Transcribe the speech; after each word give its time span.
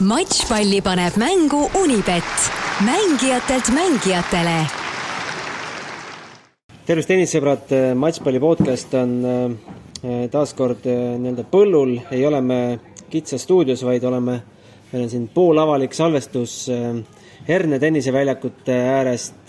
matšpalli 0.00 0.80
paneb 0.80 1.16
mängu 1.20 1.68
Unibet, 1.82 2.24
mängijatelt 2.84 3.68
mängijatele. 3.74 4.64
tervist, 6.86 7.08
tennissõbrad, 7.08 7.74
matšpalli 7.94 8.40
podcast 8.40 8.94
on 8.96 9.12
äh, 9.28 10.24
taas 10.32 10.54
kord 10.56 10.88
äh, 10.88 11.18
nii-öelda 11.20 11.44
põllul, 11.52 11.98
ei 12.10 12.24
ole 12.26 12.40
me 12.40 12.60
kitsas 13.12 13.44
stuudios, 13.44 13.84
vaid 13.84 14.04
oleme, 14.08 14.40
meil 14.90 15.04
on 15.04 15.12
siin 15.12 15.28
poolavalik 15.34 15.94
salvestus 15.94 16.64
äh, 16.72 16.96
Herne 17.48 17.78
tenniseväljakute 17.80 18.74
äärest 18.74 19.48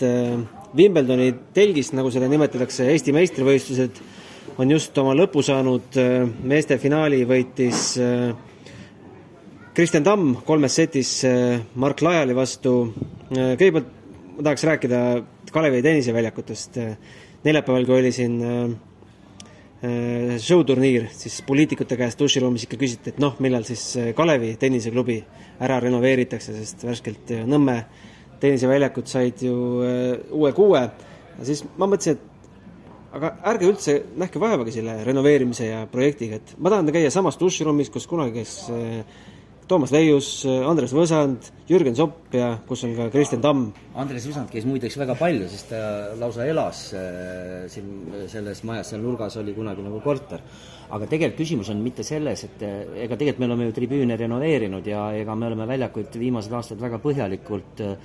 Wimbledoni 0.76 1.32
telgist, 1.54 1.92
nagu 1.92 2.10
seda 2.10 2.28
nimetatakse, 2.28 2.86
Eesti 2.88 3.12
meistrivõistlused. 3.12 4.00
On 4.58 4.70
just 4.70 4.96
oma 4.98 5.12
lõpu 5.16 5.42
saanud, 5.44 5.98
meeste 6.48 6.78
finaali 6.80 7.20
võitis 7.28 7.92
Kristjan 9.72 10.04
Tamm 10.04 10.34
kolmes 10.44 10.74
setis 10.76 11.10
Mark 11.80 12.02
Lajali 12.04 12.34
vastu. 12.36 12.92
kõigepealt 13.32 13.86
ma 14.36 14.42
tahaks 14.44 14.64
rääkida 14.68 14.98
Kalevi 15.52 15.80
tenniseväljakutest. 15.82 16.76
neljapäeval, 17.44 17.86
kui 17.86 17.94
oli 17.94 18.12
siin 18.12 18.36
show-turniir, 20.38 21.08
siis 21.10 21.40
poliitikute 21.42 21.96
käest 21.96 22.20
duširuumis 22.20 22.68
ikka 22.68 22.76
küsiti, 22.76 23.14
et 23.14 23.18
noh, 23.18 23.40
millal 23.40 23.64
siis 23.64 23.96
Kalevi 24.14 24.56
tenniseklubi 24.60 25.24
ära 25.60 25.80
renoveeritakse, 25.80 26.52
sest 26.52 26.84
värskelt 26.84 27.32
Nõmme 27.48 27.86
tenniseväljakud 28.40 29.08
said 29.08 29.40
ju 29.40 29.56
uue 30.30 30.52
kuue. 30.52 30.90
siis 31.42 31.64
ma 31.78 31.86
mõtlesin, 31.86 32.12
et 32.12 33.12
aga 33.12 33.36
ärge 33.42 33.72
üldse 33.72 34.02
nähke 34.16 34.38
vaevagi 34.38 34.72
selle 34.72 35.02
renoveerimise 35.04 35.64
ja 35.64 35.86
projektiga, 35.86 36.36
et 36.36 36.58
ma 36.58 36.68
tahan 36.68 36.92
käia 36.92 37.10
samas 37.10 37.40
duširuumis, 37.40 37.88
kus 37.88 38.06
kunagi 38.06 38.42
käis 38.42 38.68
Toomas 39.72 39.88
Leius, 39.94 40.26
Andres 40.68 40.92
Võsand, 40.92 41.46
Jürgen 41.64 41.94
Sopp 41.96 42.34
ja 42.36 42.50
kus 42.68 42.82
on 42.84 42.90
ka 42.92 43.06
Kristjan 43.08 43.40
Tamm. 43.40 43.70
Andres 43.96 44.26
Võsand 44.28 44.50
käis 44.52 44.66
muideks 44.68 44.98
väga 45.00 45.14
palju, 45.16 45.46
sest 45.48 45.70
ta 45.72 45.78
lausa 46.20 46.44
elas 46.44 46.82
äh, 46.92 47.62
siin 47.72 48.26
selles 48.28 48.60
majas, 48.68 48.90
seal 48.92 49.00
nurgas 49.00 49.38
oli 49.40 49.54
kunagi 49.56 49.80
nagu 49.86 50.02
korter. 50.04 50.44
aga 50.92 51.06
tegelikult 51.08 51.38
küsimus 51.40 51.70
on 51.72 51.80
mitte 51.80 52.04
selles, 52.04 52.44
et 52.44 52.66
äh, 52.68 52.82
ega 53.06 53.16
tegelikult 53.16 53.40
me 53.40 53.48
oleme 53.48 53.70
ju 53.70 53.76
tribüüne 53.78 54.18
renoveerinud 54.20 54.92
ja 54.92 55.06
ega 55.16 55.34
me 55.34 55.48
oleme 55.48 55.64
väljakuid 55.70 56.20
viimased 56.20 56.52
aastad 56.52 56.84
väga 56.84 57.00
põhjalikult 57.00 57.80
äh, 57.80 57.96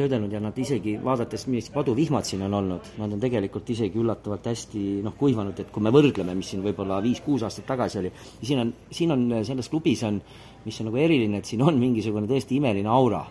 töödelnud 0.00 0.32
ja 0.32 0.40
nad 0.40 0.56
isegi, 0.58 0.96
vaadates, 1.04 1.46
millised 1.50 1.74
paduvihmad 1.74 2.24
siin 2.24 2.46
on 2.46 2.54
olnud, 2.60 2.92
nad 3.00 3.12
on 3.12 3.20
tegelikult 3.20 3.68
isegi 3.74 4.00
üllatavalt 4.00 4.46
hästi 4.48 4.84
noh, 5.04 5.16
kuivanud, 5.18 5.58
et 5.60 5.72
kui 5.74 5.84
me 5.84 5.92
võrdleme, 5.94 6.34
mis 6.38 6.52
siin 6.54 6.64
võib-olla 6.64 7.00
viis-kuus 7.04 7.44
aastat 7.44 7.68
tagasi 7.68 8.00
oli, 8.00 8.12
siin 8.40 8.62
on, 8.64 8.72
siin 8.94 9.12
on 9.12 9.26
selles 9.46 9.68
klubis 9.68 10.04
on, 10.08 10.20
mis 10.64 10.80
on 10.80 10.90
nagu 10.90 11.00
eriline, 11.00 11.40
et 11.40 11.48
siin 11.48 11.62
on 11.64 11.78
mingisugune 11.80 12.28
tõesti 12.30 12.58
imeline 12.58 12.88
aura 12.90 13.24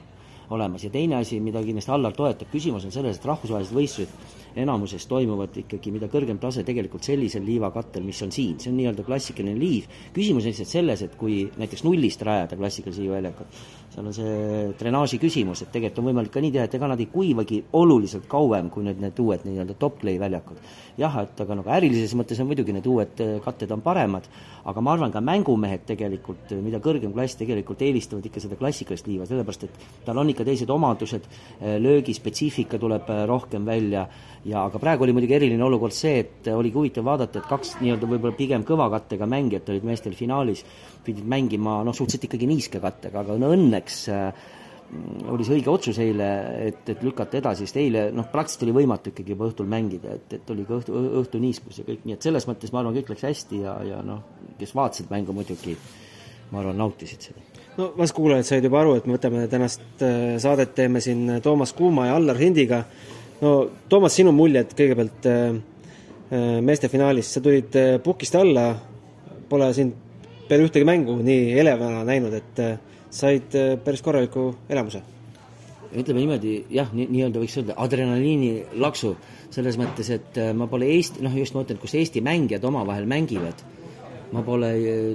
olemas. 0.49 0.83
Ja 0.83 0.89
teine 0.93 1.19
asi, 1.19 1.39
mida 1.43 1.61
kindlasti 1.63 1.93
Allar 1.93 2.15
toetab, 2.17 2.49
küsimus 2.51 2.85
on 2.87 2.93
selles, 2.93 3.19
et 3.19 3.25
rahvusvahelised 3.29 3.75
võistlused 3.75 4.48
enamuses 4.55 5.05
toimuvad 5.09 5.57
ikkagi, 5.63 5.91
mida 5.93 6.09
kõrgem 6.11 6.39
tase 6.41 6.63
tegelikult 6.67 7.05
sellisel 7.05 7.45
liivakattel, 7.45 8.03
mis 8.05 8.21
on 8.25 8.31
siin, 8.33 8.57
see 8.59 8.71
on 8.71 8.77
nii-öelda 8.79 9.05
klassikaline 9.07 9.57
liiv. 9.59 9.89
küsimus 10.13 10.45
on 10.45 10.53
lihtsalt 10.53 10.71
selles, 10.71 11.03
et 11.05 11.15
kui 11.19 11.43
näiteks 11.57 11.83
nullist 11.85 12.21
rajada 12.25 12.57
klassikalise 12.57 13.03
liivaväljakut, 13.03 13.61
seal 13.93 14.09
on 14.09 14.13
see 14.15 14.73
drenaaži 14.79 15.19
küsimus, 15.21 15.63
et 15.63 15.71
tegelikult 15.73 16.03
on 16.03 16.09
võimalik 16.09 16.33
ka 16.33 16.43
nii 16.43 16.53
teha, 16.55 16.67
et 16.69 16.77
ega 16.77 16.89
nad 16.91 16.99
ei 17.01 17.09
kuivagi 17.11 17.63
oluliselt 17.79 18.27
kauem 18.31 18.69
kui 18.73 18.85
need, 18.85 19.01
need 19.01 19.19
uued 19.19 19.45
nii-öelda 19.47 19.75
top-clay 19.79 20.19
väljakud. 20.21 20.61
jah, 20.99 21.19
et 21.23 21.41
aga 21.41 21.55
nagu 21.55 21.69
ärilises 21.71 22.15
mõttes 22.19 22.39
on 22.41 22.49
muidugi 22.49 22.75
need 22.75 22.87
uued 22.87 23.21
katted 23.43 23.71
on 23.71 23.81
paremad, 23.81 24.27
aga 24.65 24.81
ma 24.81 24.93
arvan, 24.93 25.11
ka 25.11 25.21
mängumehed 25.23 25.85
tegelikult, 25.87 26.51
mida 26.63 26.81
kõrgem 26.83 27.13
klass, 27.15 27.37
tegelikult 27.39 27.81
eelistavad 27.81 28.25
ikka 28.25 28.43
seda 28.43 28.57
klassikalist 28.59 29.07
liiva, 29.07 29.27
sellepärast 29.29 29.65
et 29.67 29.85
tal 30.05 30.19
on 30.19 30.29
ikka 30.33 30.45
teised 30.47 30.69
omadused, 30.69 31.29
löögispetsiifika 31.85 32.79
tuleb 32.81 33.09
rohkem 33.29 33.65
välja 33.65 34.07
ja 34.47 34.63
aga 34.67 34.79
praegu 34.79 35.03
oli 35.03 35.15
muidugi 35.15 35.35
eriline 35.35 35.63
olukord 35.65 35.95
see, 35.95 36.21
et 36.23 36.47
oligi 36.53 36.77
huvitav 36.77 37.07
vaadata, 37.07 37.41
et 37.41 37.49
kaks 37.49 37.75
nii-öelda 37.81 38.07
võib-olla 38.07 38.37
pigem 38.37 38.63
kõva 38.67 38.87
kattega 38.93 39.27
mängijat 39.29 39.69
olid 39.73 39.87
meestel 39.87 40.15
finaalis, 40.15 40.63
pidid 41.05 41.27
mängima 41.27 41.81
noh, 41.83 41.95
suhteliselt 41.95 42.29
ikkagi 42.29 42.47
niiske 42.49 42.81
kattega, 42.83 43.23
aga 43.23 43.35
no 43.41 43.51
õnneks 43.55 43.99
äh, 44.13 44.47
oli 45.29 45.45
see 45.45 45.59
õige 45.59 45.71
otsus 45.71 45.99
eile, 46.01 46.29
et, 46.69 46.81
et 46.89 47.03
lükata 47.05 47.37
edasi, 47.39 47.67
sest 47.67 47.77
eile 47.81 48.07
noh, 48.15 48.29
praktiliselt 48.31 48.65
oli 48.67 48.77
võimatu 48.79 49.13
ikkagi 49.13 49.35
juba 49.35 49.49
õhtul 49.49 49.69
mängida, 49.69 50.15
et, 50.17 50.39
et 50.39 50.55
oli 50.55 50.65
ka 50.65 50.79
õhtu, 50.79 51.03
õhtu 51.21 51.43
niiskus 51.43 51.81
ja 51.81 51.85
kõik, 51.87 52.07
nii 52.07 52.17
et 52.17 52.25
selles 52.25 52.47
mõttes 52.49 52.73
ma 52.73 52.81
arvan, 52.81 52.95
kõik 52.97 53.13
läks 53.13 53.27
hästi 53.27 53.61
ja, 53.65 53.75
ja 53.85 54.01
noh, 54.05 54.23
kes 54.59 54.73
vaatasid 54.77 55.11
mängu 55.13 55.35
muidugi, 55.35 55.75
ma 56.53 56.63
arvan, 56.63 56.79
nautisid 56.79 57.29
seda. 57.29 57.45
No 57.77 57.91
vast 57.95 58.15
kuulajad 58.17 58.47
said 58.47 58.65
juba 58.65 58.81
aru, 58.81 58.97
et 58.97 59.05
me 59.07 59.15
võtame 59.15 59.45
tänast 59.51 60.01
saadet, 60.41 60.73
teeme 60.75 60.99
siin 61.03 61.37
Toomas 61.43 61.71
Kuuma 61.77 62.09
ja 62.09 62.17
Allar 62.17 62.39
Hindiga 62.41 62.81
no 63.41 63.53
Toomas, 63.89 64.15
sinu 64.17 64.33
muljed 64.35 64.75
kõigepealt 64.77 65.29
meeste 66.65 66.89
finaalis, 66.91 67.31
sa 67.33 67.41
tulid 67.41 67.73
pukist 68.05 68.35
alla, 68.37 68.71
pole 69.49 69.69
sind 69.73 69.95
peale 70.49 70.65
ühtegi 70.67 70.85
mängu 70.85 71.15
nii 71.25 71.55
elevana 71.61 72.03
näinud, 72.05 72.35
et 72.37 72.61
said 73.09 73.55
päris 73.85 74.03
korraliku 74.05 74.51
elamuse? 74.69 75.01
ütleme 75.89 76.21
niimoodi, 76.21 76.51
jah, 76.69 76.91
nii, 76.93 77.07
nii-öelda 77.09 77.41
võiks 77.41 77.55
öelda 77.57 77.75
adrenaliinilaksu, 77.81 79.15
selles 79.49 79.79
mõttes, 79.81 80.11
et 80.13 80.37
ma 80.53 80.67
pole 80.69 80.85
Eesti, 80.93 81.23
noh 81.25 81.33
just 81.33 81.55
ma 81.55 81.63
ütlen, 81.65 81.79
kus 81.81 81.95
Eesti 81.97 82.21
mängijad 82.21 82.67
omavahel 82.69 83.09
mängivad 83.09 83.63
ma 84.35 84.43
pole 84.45 84.69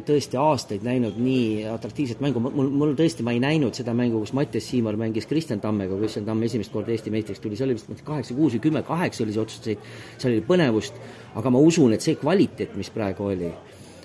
tõesti 0.07 0.39
aastaid 0.41 0.85
näinud 0.87 1.19
nii 1.23 1.67
atraktiivset 1.71 2.23
mängu, 2.25 2.43
mul, 2.43 2.71
mul 2.75 2.95
tõesti, 2.99 3.23
ma 3.27 3.35
ei 3.35 3.43
näinud 3.43 3.77
seda 3.79 3.95
mängu, 3.97 4.21
kus 4.25 4.35
Mattias 4.35 4.67
Siimar 4.71 4.99
mängis 5.01 5.29
Kristjan 5.31 5.63
Tammega, 5.63 5.99
Kristjan 6.01 6.27
Tamm 6.27 6.43
esimest 6.47 6.73
korda 6.75 6.95
Eesti 6.95 7.13
meistriks 7.15 7.43
tuli, 7.43 7.59
see 7.59 7.69
oli 7.69 7.79
vist 7.79 8.03
kaheksa, 8.07 8.35
kuus 8.35 8.57
või 8.57 8.65
kümme, 8.67 8.83
kaheksa 8.87 9.23
oli 9.25 9.37
see 9.37 9.45
otsuseid, 9.45 9.87
seal 10.17 10.35
oli 10.35 10.43
põnevust, 10.49 10.99
aga 11.39 11.55
ma 11.55 11.63
usun, 11.63 11.95
et 11.95 12.03
see 12.05 12.19
kvaliteet, 12.19 12.75
mis 12.79 12.91
praegu 12.95 13.31
oli, 13.31 13.53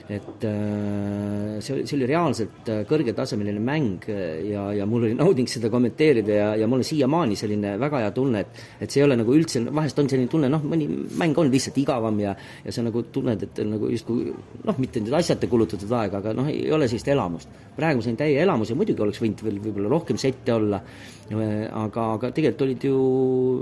et 0.09 0.43
äh, 0.43 1.59
see 1.61 1.75
oli, 1.75 1.83
see 1.85 1.97
oli 1.99 2.07
reaalselt 2.09 2.69
äh, 2.73 2.79
kõrgetasemeline 2.89 3.61
mäng 3.61 4.07
ja, 4.09 4.63
ja 4.73 4.87
mul 4.89 5.05
oli 5.05 5.17
nauding 5.17 5.49
seda 5.49 5.69
kommenteerida 5.69 6.33
ja, 6.33 6.47
ja 6.57 6.69
mul 6.69 6.81
on 6.81 6.87
siiamaani 6.87 7.37
selline 7.37 7.75
väga 7.81 8.01
hea 8.01 8.13
tunne, 8.15 8.41
et 8.41 8.63
et 8.81 8.89
see 8.89 9.03
ei 9.03 9.05
ole 9.05 9.19
nagu 9.19 9.35
üldse, 9.37 9.61
vahest 9.69 10.01
on 10.01 10.09
selline 10.09 10.31
tunne, 10.31 10.49
noh, 10.49 10.65
mõni 10.65 10.87
mäng 11.19 11.37
on 11.37 11.51
lihtsalt 11.53 11.77
igavam 11.77 12.17
ja 12.23 12.33
ja 12.65 12.73
sa 12.73 12.81
nagu 12.85 13.03
tunned, 13.13 13.45
et 13.45 13.61
nagu 13.69 13.91
justkui 13.93 14.33
noh, 14.65 14.81
mitte 14.81 15.03
nüüd 15.03 15.13
asjata 15.19 15.49
kulutatud 15.51 15.93
aega, 15.99 16.23
aga 16.23 16.33
noh, 16.37 16.49
ei 16.49 16.65
ole 16.73 16.89
sellist 16.89 17.13
elamust. 17.13 17.53
praegu 17.79 18.01
sain 18.03 18.17
täie 18.19 18.41
elamuse, 18.41 18.75
muidugi 18.75 19.05
oleks 19.05 19.21
võinud 19.21 19.45
veel 19.45 19.61
võib-olla 19.61 19.93
rohkem 19.93 20.17
sette 20.19 20.51
olla, 20.51 20.81
aga, 21.29 22.05
aga 22.17 22.31
tegelikult 22.33 22.65
olid 22.65 22.89
ju, 22.89 22.97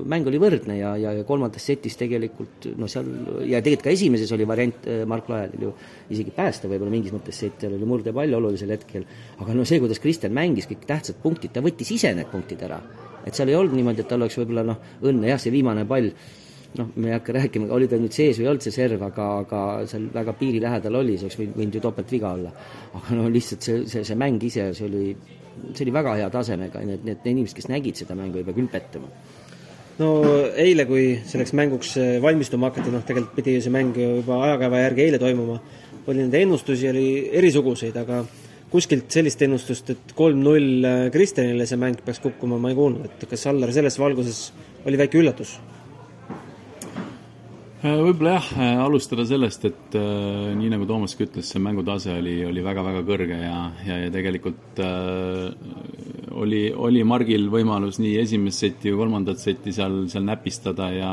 mäng 0.07 0.31
oli 0.31 0.39
võrdne 0.39 0.79
ja, 0.79 0.95
ja, 0.97 1.11
ja 1.19 1.27
kolmandas 1.27 1.67
setis 1.67 1.99
tegelikult 1.99 2.71
noh, 2.79 2.87
seal 2.89 3.11
ja 3.43 3.59
tegelikult 3.59 3.89
ka 3.89 3.93
esimeses 3.93 4.31
oli 4.31 4.47
variant 4.47 4.87
Mark 5.11 5.27
Lajalil 5.29 5.67
ju 5.67 5.75
isegi 6.15 6.36
päästa 6.37 6.69
võib-olla 6.69 6.93
mingis 6.93 7.13
mõttes 7.15 7.39
siit, 7.41 7.57
seal 7.61 7.75
oli 7.77 7.89
murdepall 7.89 8.37
olulisel 8.37 8.73
hetkel, 8.75 9.05
aga 9.41 9.55
no 9.57 9.65
see, 9.67 9.81
kuidas 9.83 10.01
Kristjan 10.03 10.35
mängis 10.37 10.69
kõik 10.69 10.85
tähtsad 10.89 11.21
punktid, 11.23 11.53
ta 11.55 11.63
võttis 11.65 11.91
ise 11.95 12.13
need 12.17 12.29
punktid 12.33 12.61
ära. 12.67 12.81
et 13.27 13.35
seal 13.35 13.49
ei 13.51 13.57
olnud 13.59 13.75
niimoodi, 13.75 14.05
et 14.05 14.07
tal 14.07 14.21
oleks 14.21 14.37
võib-olla 14.39 14.63
noh, 14.63 14.77
õnne 15.03 15.27
jah, 15.27 15.39
see 15.41 15.51
viimane 15.51 15.83
pall, 15.89 16.11
noh, 16.79 16.91
me 16.95 17.09
ei 17.09 17.15
hakka 17.17 17.33
rääkima, 17.35 17.67
oli 17.75 17.89
ta 17.91 17.99
nüüd 17.99 18.15
sees 18.15 18.37
või 18.39 18.45
ei 18.45 18.51
olnud 18.53 18.63
see 18.63 18.75
serv, 18.75 19.01
aga, 19.09 19.25
aga 19.41 19.63
seal 19.91 20.05
väga 20.13 20.35
piiri 20.39 20.61
lähedal 20.63 20.99
oli, 21.01 21.17
see 21.17 21.27
oleks 21.27 21.39
võinud, 21.41 21.75
ju 21.75 21.81
topeltviga 21.83 22.31
olla. 22.37 22.53
aga 22.93 23.17
no 23.17 23.27
lihtsalt 23.33 23.67
see, 23.67 23.81
see, 23.91 24.05
see 24.07 24.19
mäng 24.19 24.43
ise, 24.47 24.69
see 24.77 24.87
oli, 24.87 25.09
see 25.73 25.83
oli 25.87 25.95
väga 25.97 26.15
hea 26.21 26.29
tasemega, 26.31 26.85
need, 26.85 27.03
need, 27.03 27.25
need 27.25 27.33
inimesed, 27.33 27.57
kes 27.59 27.69
nägid 27.73 27.99
seda 27.99 28.15
mängu, 28.15 28.39
ei 28.39 28.47
pea 28.47 28.55
küll 28.55 28.71
pettuma 28.71 29.11
no 29.97 30.09
eile, 30.59 30.85
kui 30.89 31.05
selleks 31.25 31.53
mänguks 31.57 31.95
valmistuma 32.21 32.69
hakati, 32.71 32.93
noh 32.93 33.05
tegelikult 33.05 33.37
pidi 33.39 33.57
ju 33.57 33.65
see 33.65 33.73
mäng 33.73 33.97
juba 33.97 34.41
ajakava 34.45 34.83
järgi 34.83 35.07
eile 35.07 35.19
toimuma, 35.21 35.57
oli 36.07 36.23
nende 36.23 36.41
ennustusi 36.41 36.89
oli 36.89 37.07
erisuguseid, 37.39 37.95
aga 37.99 38.21
kuskilt 38.71 39.11
sellist 39.11 39.41
ennustust, 39.45 39.93
et 39.93 40.13
kolm-null 40.15 41.09
Kristjanile 41.13 41.67
see 41.67 41.79
mäng 41.79 42.03
peaks 42.03 42.21
kukkuma, 42.23 42.59
ma 42.59 42.71
ei 42.71 42.77
kuulnud, 42.77 43.07
et 43.07 43.27
kas 43.29 43.47
Allar 43.51 43.71
selles 43.75 43.99
valguses 43.99 44.47
oli 44.87 44.99
väike 44.99 45.19
üllatus? 45.21 45.57
võib-olla 47.87 48.39
jah, 48.39 48.47
alustada 48.83 49.23
sellest, 49.27 49.67
et 49.69 49.95
äh, 49.95 50.47
nii 50.57 50.71
nagu 50.73 50.87
Toomas 50.89 51.13
ka 51.15 51.27
ütles, 51.27 51.47
see 51.47 51.61
mängutase 51.61 52.15
oli, 52.17 52.39
oli 52.47 52.63
väga-väga 52.65 53.03
kõrge 53.05 53.37
ja, 53.37 53.59
ja, 53.85 53.99
ja 54.01 54.09
tegelikult 54.11 54.81
äh, 54.81 55.51
oli, 56.41 56.63
oli 56.73 57.03
Margil 57.07 57.45
võimalus 57.53 58.01
nii 58.01 58.17
esimest 58.23 58.65
seti 58.65 58.89
kui 58.89 58.97
kolmandat 58.97 59.39
seti 59.39 59.71
seal, 59.77 60.07
seal 60.11 60.25
näpistada 60.27 60.89
ja 60.95 61.11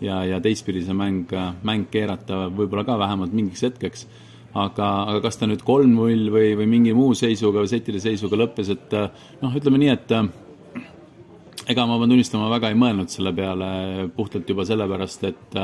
ja, 0.00 0.22
ja 0.24 0.40
teistpidi 0.42 0.84
see 0.86 0.96
mäng, 0.96 1.32
mäng 1.66 1.88
keerata 1.92 2.46
võib-olla 2.54 2.86
ka 2.86 2.98
vähemalt 3.00 3.34
mingiks 3.34 3.64
hetkeks. 3.66 4.06
Aga, 4.54 4.88
aga 5.10 5.20
kas 5.24 5.40
ta 5.40 5.48
nüüd 5.48 5.62
kolm-null 5.66 6.28
või, 6.32 6.52
või 6.58 6.68
mingi 6.70 6.94
muu 6.96 7.14
seisuga 7.18 7.62
või 7.62 7.70
setide 7.70 8.00
seisuga 8.02 8.38
lõppes, 8.40 8.72
et 8.74 8.94
noh, 9.42 9.56
ütleme 9.60 9.80
nii, 9.82 9.94
et 9.94 10.14
ega 11.68 11.86
ma 11.86 11.98
pean 12.00 12.14
tunnistama, 12.14 12.50
väga 12.52 12.72
ei 12.72 12.78
mõelnud 12.80 13.12
selle 13.12 13.34
peale 13.36 13.70
puhtalt 14.16 14.48
juba 14.48 14.66
sellepärast, 14.68 15.26
et 15.28 15.58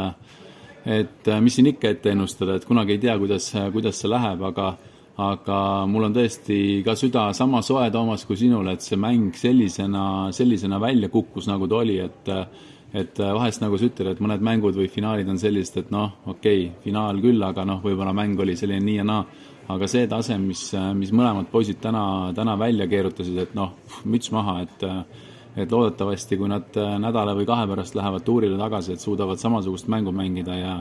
et 0.85 1.31
mis 1.41 1.55
siin 1.57 1.71
ikka 1.71 1.95
ette 1.95 2.11
ennustada, 2.13 2.59
et 2.59 2.67
kunagi 2.69 2.93
ei 2.93 3.01
tea, 3.01 3.15
kuidas, 3.17 3.47
kuidas 3.73 3.97
see 4.03 4.11
läheb, 4.13 4.43
aga 4.45 4.75
aga 5.25 5.57
mul 5.87 6.09
on 6.09 6.15
tõesti 6.15 6.83
ka 6.85 6.97
süda 6.99 7.29
sama 7.39 7.61
soe, 7.63 7.87
Toomas, 7.95 8.25
kui 8.27 8.37
sinul, 8.37 8.67
et 8.73 8.83
see 8.83 8.99
mäng 8.99 9.37
sellisena, 9.39 10.33
sellisena 10.35 10.81
välja 10.83 11.09
kukkus, 11.09 11.47
nagu 11.47 11.69
ta 11.71 11.79
oli, 11.81 12.01
et 12.03 12.33
et 12.95 13.19
vahest 13.19 13.63
nagu 13.63 13.79
sa 13.79 13.89
ütled, 13.89 14.13
et 14.13 14.23
mõned 14.23 14.45
mängud 14.45 14.77
või 14.79 14.87
finaalid 14.93 15.29
on 15.31 15.41
sellised, 15.41 15.81
et 15.83 15.91
noh, 15.95 16.13
okei 16.31 16.69
okay,, 16.69 16.83
finaal 16.85 17.19
küll, 17.23 17.43
aga 17.43 17.65
noh, 17.67 17.83
võib-olla 17.83 18.15
mäng 18.15 18.41
oli 18.41 18.57
selline 18.57 18.85
nii 18.85 18.97
ja 19.01 19.07
naa, 19.09 19.25
aga 19.75 19.89
see 19.91 20.07
tase, 20.11 20.37
mis, 20.39 20.67
mis 20.95 21.13
mõlemad 21.17 21.49
poisid 21.53 21.81
täna, 21.83 22.05
täna 22.37 22.57
välja 22.61 22.87
keerutasid, 22.91 23.41
et 23.47 23.55
noh, 23.59 23.75
müts 24.05 24.33
maha, 24.35 24.61
et 24.67 24.87
et 25.55 25.71
loodetavasti, 25.71 26.35
kui 26.35 26.49
nad 26.51 26.75
nädala 26.99 27.31
või 27.39 27.45
kahe 27.47 27.69
pärast 27.71 27.95
lähevad 27.95 28.25
tuurile 28.27 28.57
tagasi, 28.59 28.97
et 28.97 29.03
suudavad 29.03 29.39
samasugust 29.39 29.87
mängu 29.87 30.11
mängida 30.11 30.57
ja 30.59 30.73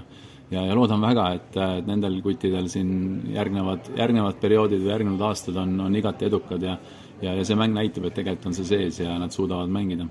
ja, 0.49 0.63
ja 0.65 0.75
loodan 0.75 1.01
väga, 1.01 1.27
et, 1.37 1.55
et 1.57 1.87
nendel 1.87 2.19
kuttidel 2.25 2.67
siin 2.69 2.89
järgnevad, 3.33 3.93
järgnevad 3.97 4.41
perioodid 4.41 4.83
või 4.83 4.91
järgnevad 4.91 5.25
aastad 5.29 5.57
on, 5.61 5.79
on 5.87 5.95
igati 5.95 6.29
edukad 6.29 6.65
ja 6.65 6.77
ja, 7.21 7.33
ja 7.37 7.45
see 7.45 7.57
mäng 7.59 7.75
näitab, 7.75 8.09
et 8.09 8.17
tegelikult 8.17 8.51
on 8.51 8.57
see 8.57 8.67
sees 8.67 8.99
ja 9.03 9.15
nad 9.19 9.33
suudavad 9.33 9.71
mängida. 9.71 10.07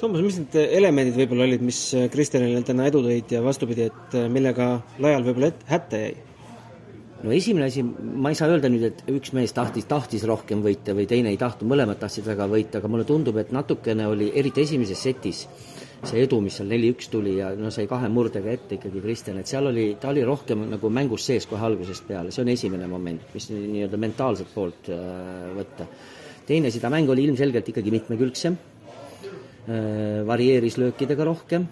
Toomas, 0.00 0.22
mis 0.24 0.38
need 0.40 0.54
elemendid 0.56 1.16
võib-olla 1.18 1.44
olid, 1.44 1.60
mis 1.60 1.78
Kristjanile 2.08 2.62
täna 2.64 2.86
edu 2.88 3.02
tõid 3.04 3.34
ja 3.34 3.42
vastupidi, 3.44 3.90
et 3.90 4.14
millega 4.32 4.72
Laial 4.96 5.26
võib-olla 5.26 5.50
hätta 5.68 6.00
jäi? 6.00 6.14
no 7.20 7.34
esimene 7.36 7.66
asi, 7.68 7.82
ma 7.84 8.30
ei 8.32 8.38
saa 8.38 8.48
öelda 8.48 8.70
nüüd, 8.72 8.86
et 8.88 9.02
üks 9.12 9.34
mees 9.36 9.52
tahtis, 9.52 9.84
tahtis 9.90 10.24
rohkem 10.28 10.62
võita 10.64 10.94
või 10.96 11.04
teine 11.10 11.28
ei 11.34 11.36
tahtnud, 11.40 11.68
mõlemad 11.68 12.00
tahtsid 12.00 12.24
väga 12.30 12.46
võita, 12.48 12.80
aga 12.80 12.88
mulle 12.88 13.04
tundub, 13.08 13.36
et 13.42 13.52
natukene 13.52 14.06
oli, 14.08 14.30
eriti 14.40 14.64
esimeses 14.64 15.04
setis, 15.04 15.42
see 16.00 16.24
edu, 16.24 16.40
mis 16.40 16.56
seal 16.56 16.72
neli-üks 16.72 17.12
tuli 17.12 17.36
ja 17.36 17.52
no 17.58 17.68
sai 17.74 17.84
kahe 17.90 18.08
murdega 18.08 18.54
ette 18.56 18.78
ikkagi 18.78 19.04
Kristjan, 19.04 19.42
et 19.42 19.52
seal 19.52 19.68
oli, 19.68 19.90
ta 20.00 20.14
oli 20.14 20.24
rohkem 20.24 20.64
nagu 20.70 20.88
mängus 20.88 21.28
sees 21.28 21.44
kohe 21.50 21.68
algusest 21.68 22.08
peale, 22.08 22.32
see 22.32 22.46
on 22.46 22.54
esimene 22.56 22.88
moment, 22.88 23.28
mis 23.36 23.50
nii-öelda 23.52 24.00
mentaalset 24.00 24.56
poolt 24.56 24.88
äh, 24.96 25.52
võtta. 25.60 25.92
teine, 26.48 26.72
seda 26.72 26.88
mäng 26.88 27.12
oli 27.12 27.28
ilmselgelt 27.28 27.68
ikkagi 27.74 27.98
mitmekülgsem 28.00 28.56
äh,, 28.56 28.69
varieeris 30.26 30.78
löökidega 30.80 31.24
rohkem 31.28 31.66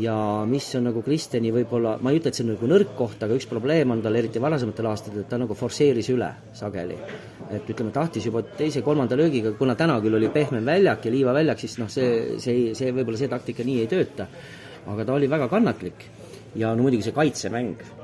ja 0.00 0.14
mis 0.48 0.66
on 0.78 0.86
nagu 0.88 1.02
Kristjani 1.04 1.52
võib-olla, 1.52 1.96
ma 2.00 2.12
ei 2.12 2.20
ütle, 2.20 2.32
et 2.32 2.38
see 2.38 2.46
on 2.46 2.52
nagu 2.54 2.68
nõrk 2.70 2.94
koht, 2.96 3.22
aga 3.24 3.36
üks 3.36 3.46
probleem 3.50 3.92
on 3.92 4.02
tal 4.04 4.16
eriti 4.16 4.40
varasematel 4.40 4.88
aastatel, 4.88 5.24
et 5.24 5.28
ta 5.28 5.38
nagu 5.40 5.56
forsseeris 5.56 6.08
üle 6.14 6.30
sageli. 6.56 6.96
et 7.52 7.68
ütleme, 7.68 7.92
tahtis 7.92 8.24
juba 8.24 8.40
teise-kolmanda 8.42 9.16
löögiga, 9.16 9.52
kuna 9.58 9.74
täna 9.76 9.98
küll 10.00 10.16
oli 10.16 10.30
pehmem 10.32 10.64
väljak 10.64 11.04
ja 11.04 11.12
liivaväljak, 11.12 11.58
siis 11.60 11.76
noh, 11.78 11.90
see, 11.92 12.38
see, 12.40 12.72
see 12.74 12.92
võib-olla 12.92 13.18
see 13.20 13.28
taktika 13.28 13.64
nii 13.64 13.80
ei 13.80 13.90
tööta. 13.90 14.28
aga 14.86 15.04
ta 15.04 15.14
oli 15.14 15.28
väga 15.30 15.48
kannatlik 15.48 16.06
ja 16.56 16.74
no 16.74 16.82
muidugi 16.82 17.02
see 17.02 17.12
kaitsemäng 17.12 18.01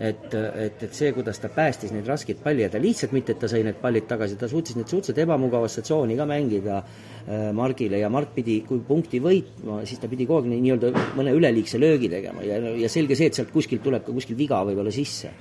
et, 0.00 0.34
et, 0.34 0.82
et 0.86 0.94
see, 0.94 1.10
kuidas 1.16 1.40
ta 1.42 1.50
päästis 1.52 1.90
neid 1.94 2.06
raskeid 2.06 2.38
palli 2.42 2.62
ja 2.62 2.70
ta 2.70 2.80
lihtsalt 2.82 3.14
mitte, 3.16 3.34
et 3.34 3.40
ta 3.42 3.50
sai 3.50 3.64
need 3.66 3.80
pallid 3.82 4.06
tagasi, 4.10 4.38
ta 4.38 4.48
suutis 4.50 4.76
need 4.78 4.86
suhteliselt 4.86 5.24
ebamugavasse 5.24 5.82
tsooni 5.86 6.16
ka 6.18 6.26
mängida 6.28 6.78
äh, 6.78 7.48
Margile 7.56 7.98
ja 7.98 8.10
Mark 8.12 8.30
pidi, 8.36 8.60
kui 8.68 8.82
punkti 8.86 9.20
võitma, 9.24 9.82
siis 9.88 9.98
ta 10.02 10.10
pidi 10.10 10.28
kogu 10.28 10.46
aeg 10.46 10.54
nii-öelda 10.54 10.92
mõne 11.18 11.34
üleliigse 11.34 11.80
löögi 11.82 12.10
tegema 12.12 12.46
ja, 12.46 12.60
ja 12.78 12.92
selge 12.92 13.18
see, 13.18 13.32
et 13.32 13.38
sealt 13.38 13.50
kuskilt 13.54 13.82
tuleb 13.82 14.06
ka 14.06 14.14
kuskil 14.14 14.38
viga 14.38 14.62
võib-olla 14.68 14.94
sisse. 14.94 15.34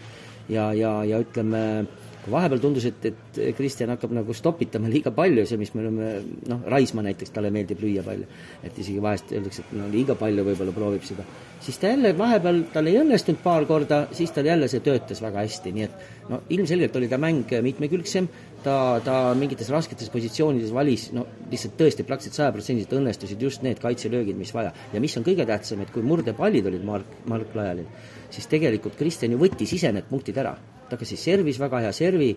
ja, 0.50 0.72
ja, 0.74 0.98
ja 1.06 1.22
ütleme 1.22 1.64
äh, 1.84 2.07
vahepeal 2.32 2.62
tundus, 2.62 2.86
et, 2.90 3.06
et 3.10 3.40
Kristjan 3.58 3.92
hakkab 3.94 4.14
nagu 4.16 4.36
stopitama 4.36 4.90
liiga 4.92 5.12
palju, 5.16 5.46
see, 5.48 5.60
mis 5.60 5.74
me 5.76 5.84
oleme, 5.84 6.10
noh, 6.52 6.66
Raismaa 6.72 7.06
näiteks, 7.08 7.34
talle 7.36 7.52
meeldib 7.54 7.82
lüüa 7.84 8.04
palju. 8.06 8.28
et 8.64 8.80
isegi 8.84 9.02
vahest 9.04 9.32
öeldakse, 9.32 9.64
et 9.64 9.76
no 9.78 9.88
liiga 9.92 10.16
palju 10.20 10.46
võib-olla 10.48 10.76
proovib 10.76 11.06
seda. 11.08 11.26
siis 11.64 11.78
ta 11.82 11.92
jälle 11.94 12.14
vahepeal, 12.18 12.64
tal 12.74 12.88
ei 12.88 13.00
õnnestunud 13.02 13.42
paar 13.44 13.66
korda, 13.66 14.06
siis 14.12 14.32
tal 14.32 14.46
jälle 14.46 14.68
see 14.72 14.84
töötas 14.86 15.22
väga 15.24 15.44
hästi, 15.46 15.74
nii 15.74 15.88
et 15.88 16.30
no 16.30 16.42
ilmselgelt 16.54 16.96
oli 17.00 17.10
ta 17.12 17.18
mäng 17.22 17.54
mitmekülgsem, 17.64 18.30
ta, 18.64 18.78
ta 19.04 19.18
mingites 19.38 19.70
rasketes 19.74 20.10
positsioonides 20.14 20.74
valis 20.76 21.10
no 21.16 21.26
lihtsalt 21.52 21.78
tõesti 21.80 22.06
praktiliselt 22.08 22.42
sajaprotsendiliselt 22.42 22.98
õnnestusid 23.00 23.44
just 23.48 23.66
need 23.66 23.82
kaitselöögid, 23.84 24.38
mis 24.38 24.54
vaja. 24.56 24.74
ja 24.94 25.04
mis 25.04 25.18
on 25.18 25.28
kõige 25.28 25.46
tähtsam, 25.48 25.82
et 25.82 25.94
kui 25.94 26.06
murdepallid 26.06 26.72
olid 26.72 26.88
Mark, 26.88 27.22
Mark 27.30 27.56
Lajalil, 27.56 27.88
siis 28.30 28.50
tegelikult 28.52 28.98
Kristjan 29.00 29.36
ju 29.36 29.42
võttis 29.42 29.78
ise 29.78 29.94
need 29.94 30.10
punktid 30.10 30.38
ära 30.44 30.58
ta 30.90 30.98
ka 31.00 31.08
siis 31.08 31.24
servis 31.24 31.60
väga 31.60 31.82
hea 31.86 31.92
servi 31.96 32.30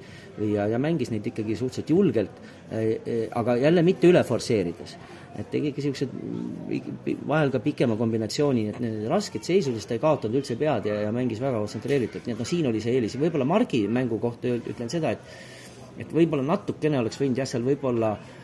ja, 0.53 0.67
ja 0.71 0.79
mängis 0.83 1.13
neid 1.13 1.27
ikkagi 1.27 1.57
suhteliselt 1.59 1.91
julgelt, 1.91 2.43
eh, 2.71 2.91
eh, 3.05 3.25
aga 3.37 3.57
jälle 3.61 3.85
mitte 3.87 4.11
üle 4.11 4.25
forsseerides. 4.27 4.97
et 5.39 5.47
tegi 5.51 5.71
ikka 5.71 5.81
niisugused 5.81 7.21
vahel 7.29 7.53
ka 7.55 7.61
pikema 7.63 7.95
kombinatsiooni, 7.97 8.65
et 8.69 8.81
need 8.83 9.05
rasked 9.09 9.45
seisudest 9.47 9.89
ta 9.89 9.95
ei 9.95 10.03
kaotanud 10.03 10.41
üldse 10.41 10.57
pead 10.59 10.89
ja, 10.91 10.97
ja 11.07 11.13
mängis 11.15 11.39
väga 11.41 11.61
kontsentreeritult, 11.63 12.27
nii 12.27 12.35
et 12.35 12.43
noh, 12.43 12.49
siin 12.51 12.67
oli 12.67 12.83
see 12.83 12.97
eelis, 12.99 13.15
võib-olla 13.17 13.47
Margi 13.47 13.85
mängu 13.89 14.19
kohta 14.21 14.51
ütlen 14.59 14.91
seda, 14.91 15.15
et 15.15 16.03
et 16.03 16.13
võib-olla 16.13 16.43
natukene 16.47 16.99
oleks 16.99 17.21
võinud 17.21 17.39
jah, 17.39 17.49
seal 17.49 17.63
võib-olla 17.63 18.11
äh, 18.17 18.40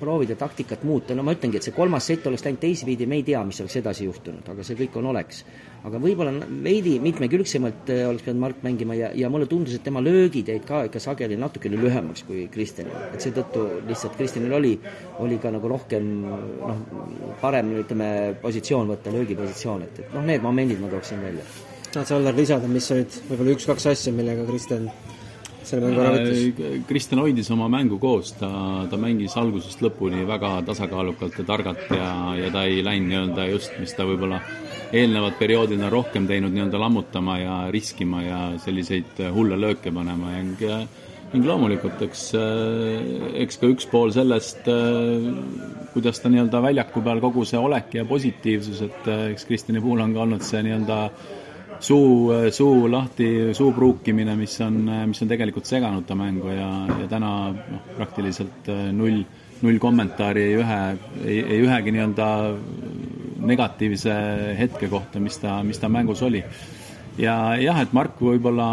proovida 0.00 0.36
taktikat 0.36 0.82
muuta, 0.84 1.14
no 1.16 1.24
ma 1.24 1.32
ütlengi, 1.36 1.58
et 1.58 1.66
see 1.66 1.74
kolmas 1.76 2.06
sett 2.10 2.26
oleks 2.28 2.44
läinud 2.44 2.60
teisipidi, 2.60 3.06
me 3.08 3.18
ei 3.20 3.24
tea, 3.26 3.40
mis 3.46 3.60
oleks 3.62 3.78
edasi 3.80 4.06
juhtunud, 4.08 4.46
aga 4.52 4.66
see 4.66 4.76
kõik 4.78 4.98
on 5.00 5.08
oleks. 5.12 5.44
aga 5.88 6.00
võib-olla 6.02 6.32
veidi 6.64 6.96
mitmekülgsemalt 7.00 7.90
äh, 7.94 8.02
oleks 8.08 8.24
pidanud 8.26 8.42
Mark 8.42 8.62
mängima 8.66 8.96
ja, 8.98 9.12
ja 9.14 9.28
mulle 9.30 9.46
tundus, 9.46 9.76
et 9.78 9.84
tema 9.86 10.02
löögid 10.02 10.48
jäid 10.50 10.64
ka 10.66 10.82
ikka 10.88 11.00
sageli 11.00 11.36
natukene 11.38 11.78
lühemaks 11.78 12.24
kui 12.26 12.48
Kristjanil. 12.52 12.96
et 13.14 13.22
seetõttu 13.22 13.64
lihtsalt 13.86 14.18
Kristjanil 14.18 14.56
oli, 14.58 14.74
oli 15.24 15.38
ka 15.38 15.52
nagu 15.54 15.70
rohkem 15.70 16.10
noh, 16.26 16.82
parem 17.40 17.70
ütleme, 17.78 18.10
positsioon 18.42 18.90
võtta, 18.90 19.14
löögipositsioon, 19.14 19.86
et, 19.86 20.02
et 20.02 20.16
noh, 20.18 20.26
need 20.26 20.42
momendid 20.42 20.82
ma 20.82 20.90
tooksin 20.92 21.22
välja. 21.22 21.46
tahad 21.92 22.10
sa, 22.10 22.18
Allar, 22.18 22.36
lisada, 22.36 22.68
mis 22.68 22.90
olid 22.92 23.22
võib-olla 23.30 23.54
üks-kaks 23.54 23.88
asja, 23.94 24.12
millega 24.12 24.44
Kristjan 24.50 24.90
selle 25.68 25.88
mängu 25.90 26.02
ära 26.04 26.14
võttis? 26.16 26.44
Äh, 26.48 26.78
Kristjan 26.88 27.22
hoidis 27.22 27.50
oma 27.54 27.68
mängu 27.72 27.98
koos, 28.02 28.32
ta, 28.40 28.50
ta 28.90 29.00
mängis 29.00 29.36
algusest 29.40 29.82
lõpuni 29.84 30.24
väga 30.28 30.56
tasakaalukalt 30.68 31.38
ja 31.40 31.46
targalt 31.48 31.84
ja, 31.94 32.12
ja 32.38 32.52
ta 32.54 32.64
ei 32.68 32.82
läinud 32.84 33.12
nii-öelda 33.12 33.48
just, 33.52 33.76
mis 33.82 33.94
ta 33.96 34.06
võib-olla 34.08 34.40
eelnevad 34.92 35.36
perioodid 35.40 35.82
on 35.84 35.92
rohkem 35.92 36.28
teinud 36.28 36.54
nii-öelda 36.54 36.80
lammutama 36.80 37.36
ja 37.42 37.58
riskima 37.74 38.24
ja 38.24 38.40
selliseid 38.62 39.20
hulle 39.34 39.58
lööke 39.60 39.92
panema 39.94 40.32
ja 40.32 40.80
ning 41.28 41.44
loomulikult, 41.44 42.00
eks, 42.06 42.22
äh, 42.40 43.34
eks 43.44 43.60
ka 43.60 43.68
üks 43.68 43.88
pool 43.90 44.12
sellest, 44.14 44.64
äh, 44.72 45.26
kuidas 45.92 46.22
ta 46.22 46.32
nii-öelda 46.32 46.62
väljaku 46.64 47.02
peal 47.04 47.20
kogu 47.20 47.44
see 47.48 47.60
olek 47.60 47.98
ja 48.00 48.06
positiivsus, 48.08 48.80
et 48.86 49.12
eks 49.34 49.44
Kristjani 49.48 49.84
puhul 49.84 50.00
on 50.06 50.16
ka 50.16 50.24
olnud 50.24 50.46
see 50.46 50.64
nii-öelda 50.64 51.02
suu, 51.80 52.30
suu 52.54 52.88
lahti, 52.90 53.28
suu 53.56 53.72
pruukimine, 53.76 54.36
mis 54.38 54.56
on, 54.64 54.80
mis 55.10 55.22
on 55.22 55.30
tegelikult 55.30 55.68
seganud 55.68 56.06
ta 56.08 56.16
mängu 56.18 56.52
ja, 56.52 56.70
ja 57.02 57.10
täna 57.10 57.32
noh, 57.52 57.84
praktiliselt 57.96 58.70
äh, 58.72 58.88
null, 58.94 59.22
null 59.62 59.78
kommentaari 59.82 60.48
ei 60.48 60.56
ühe, 60.58 60.80
ei, 61.24 61.38
ei 61.42 61.60
ühegi 61.64 61.94
nii-öelda 61.94 62.28
negatiivse 63.48 64.16
hetke 64.58 64.90
kohta, 64.90 65.22
mis 65.22 65.38
ta, 65.42 65.60
mis 65.66 65.78
ta 65.78 65.90
mängus 65.92 66.22
oli. 66.26 66.42
Ja 67.18 67.56
jah, 67.58 67.80
et 67.82 67.94
Mark 67.96 68.20
võib-olla, 68.22 68.68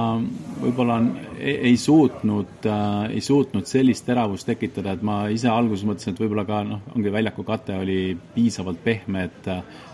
võib-olla 0.62 1.00
ei, 1.40 1.56
ei 1.72 1.78
suutnud 1.78 2.66
äh,, 2.66 3.16
ei 3.16 3.22
suutnud 3.22 3.68
sellist 3.70 4.06
teravust 4.08 4.48
tekitada, 4.50 4.96
et 4.96 5.06
ma 5.06 5.18
ise 5.34 5.50
alguses 5.52 5.86
mõtlesin, 5.88 6.16
et 6.16 6.22
võib-olla 6.24 6.46
ka 6.48 6.62
noh, 6.68 6.84
ongi 6.96 7.14
väljaku 7.14 7.46
kate 7.48 7.78
oli 7.80 8.00
piisavalt 8.36 8.84
pehme, 8.84 9.28
et 9.30 9.52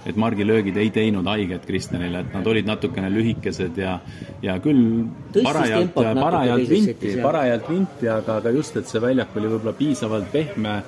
et 0.09 0.17
Margi 0.17 0.45
löögid 0.47 0.77
ei 0.81 0.89
teinud 0.89 1.27
haiget 1.29 1.65
Kristjanile, 1.67 2.23
et 2.23 2.33
nad 2.33 2.47
olid 2.47 2.65
natukene 2.65 3.11
lühikesed 3.13 3.77
ja 3.77 3.99
ja 4.41 4.57
küll 4.63 5.05
parajalt, 5.43 5.93
parajalt 5.95 6.69
vinti, 6.69 7.15
parajalt 7.21 7.69
vinti, 7.69 8.09
aga, 8.09 8.41
aga 8.41 8.53
just, 8.57 8.77
et 8.81 8.89
see 8.89 9.01
väljak 9.03 9.37
oli 9.37 9.53
võib-olla 9.55 9.77
piisavalt 9.77 10.31
pehme 10.33 10.81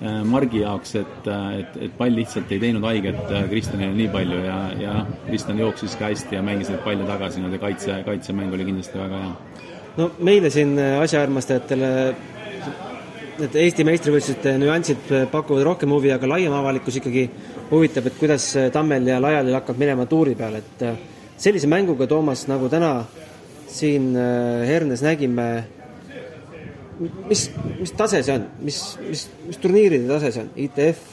Äh, 0.00 0.22
Margi 0.24 0.62
jaoks, 0.62 0.94
et, 0.96 1.26
et, 1.58 1.74
et 1.84 1.96
pall 1.98 2.14
lihtsalt 2.16 2.48
ei 2.54 2.60
teinud 2.62 2.84
haiget 2.88 3.18
äh, 3.36 3.42
Kristjanile 3.50 3.92
nii 3.98 4.06
palju 4.08 4.38
ja, 4.46 4.54
ja 4.80 4.94
noh, 4.96 5.10
Kristjan 5.26 5.60
jooksis 5.60 5.96
ka 6.00 6.08
hästi 6.08 6.38
ja 6.38 6.40
mängis 6.44 6.70
neid 6.72 6.80
palle 6.86 7.04
tagasi, 7.04 7.42
nende 7.44 7.60
kaitse, 7.60 7.98
kaitsemäng 8.06 8.54
oli 8.56 8.64
kindlasti 8.70 8.96
väga 8.96 9.18
hea. 9.26 9.34
No 9.96 10.10
meile 10.26 10.50
siin 10.52 10.76
asjaarmastajatele 10.78 11.90
need 13.40 13.56
Eesti 13.56 13.86
meistrivõistluste 13.88 14.52
nüansid 14.60 15.10
pakuvad 15.32 15.64
rohkem 15.64 15.92
huvi, 15.94 16.12
aga 16.12 16.28
laiem 16.28 16.52
avalikkus 16.52 17.00
ikkagi 17.00 17.24
huvitab, 17.70 18.10
et 18.10 18.18
kuidas 18.20 18.50
Tammel 18.74 19.08
ja 19.08 19.20
Lajalil 19.22 19.56
hakkab 19.56 19.80
minema 19.80 20.04
tuuri 20.10 20.34
peal, 20.36 20.58
et 20.60 20.84
sellise 21.40 21.70
mänguga, 21.70 22.08
Toomas, 22.10 22.44
nagu 22.50 22.68
täna 22.68 22.92
siin 23.70 24.12
Hernes 24.68 25.04
nägime, 25.06 25.48
mis, 27.30 27.48
mis 27.78 27.92
tase 27.96 28.22
see 28.26 28.36
on, 28.36 28.46
mis, 28.66 28.80
mis, 29.08 29.26
mis 29.48 29.60
turniiride 29.62 30.08
tase 30.10 30.34
see 30.34 30.44
on, 30.44 30.50
ITF, 30.66 31.04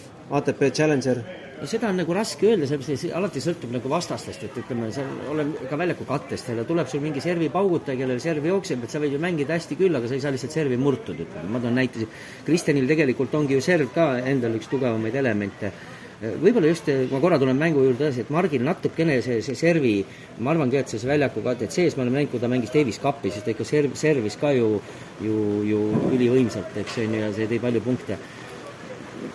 ATP 0.41 0.71
Challenger? 0.75 1.23
No 1.59 1.67
seda 1.69 1.89
on 1.89 1.97
nagu 1.97 2.13
raske 2.13 2.47
öelda, 2.51 2.67
sellepärast 2.69 3.07
et 3.07 3.15
alati 3.17 3.41
sõltub 3.41 3.73
nagu 3.73 3.89
vastastest, 3.89 4.45
et 4.45 4.57
ütleme, 4.61 4.89
seal 4.93 5.09
olen 5.33 5.53
ka 5.69 5.79
väljaku 5.79 6.05
kattest, 6.07 6.51
tuleb 6.69 6.89
sul 6.91 7.03
mingi 7.03 7.23
servi 7.23 7.49
paugutaja, 7.53 7.97
kellel 8.01 8.21
serv 8.23 8.45
jookseb, 8.45 8.85
et 8.85 8.93
sa 8.93 9.01
võid 9.01 9.15
ju 9.17 9.21
mängida 9.23 9.57
hästi 9.57 9.77
küll, 9.79 9.97
aga 9.97 10.09
sa 10.09 10.17
ei 10.17 10.23
saa 10.23 10.33
lihtsalt 10.35 10.53
servi 10.53 10.77
murtud, 10.81 11.17
ütleme, 11.25 11.49
ma 11.53 11.61
toon 11.63 11.77
näite, 11.77 12.09
Kristjanil 12.47 12.89
tegelikult 12.89 13.33
ongi 13.39 13.57
ju 13.57 13.63
serv 13.65 13.93
ka 13.95 14.15
endal 14.19 14.57
üks 14.59 14.69
tugevamaid 14.71 15.17
elemente. 15.17 15.73
Võib-olla 16.17 16.71
just, 16.71 16.87
ma 17.11 17.19
korra 17.21 17.37
tulen 17.37 17.59
mängu 17.59 17.83
juurde 17.85 18.07
edasi, 18.07 18.23
et 18.25 18.31
Margil 18.33 18.63
natukene 18.65 19.19
see, 19.21 19.37
see 19.45 19.57
servi, 19.57 19.99
ma 20.41 20.49
arvan 20.55 20.71
ka, 20.73 20.81
et 20.81 20.89
see 20.89 21.05
väljaku 21.05 21.43
katet 21.45 21.73
sees 21.73 21.93
me 21.93 22.05
oleme 22.05 22.23
näinud, 22.23 22.31
kui 22.31 22.41
ta 22.41 22.49
mängis 22.49 22.73
Davis 22.73 22.97
Cupi, 23.01 23.29
siis 23.33 23.45
ta 23.45 23.53
ikka 23.53 23.67
serv, 23.69 23.93
servis 23.97 24.37
ka 24.41 24.49
ju, 24.57 24.79
ju, 25.21 25.37
ju 25.69 25.83
ülivõimsalt, 26.17 26.73
eks 26.81 26.97
on 27.05 27.13
ju, 27.13 27.21
ja 27.21 27.29
see 27.37 27.49
tõi 27.53 27.61
palju 27.67 27.85
punkte 27.85 28.17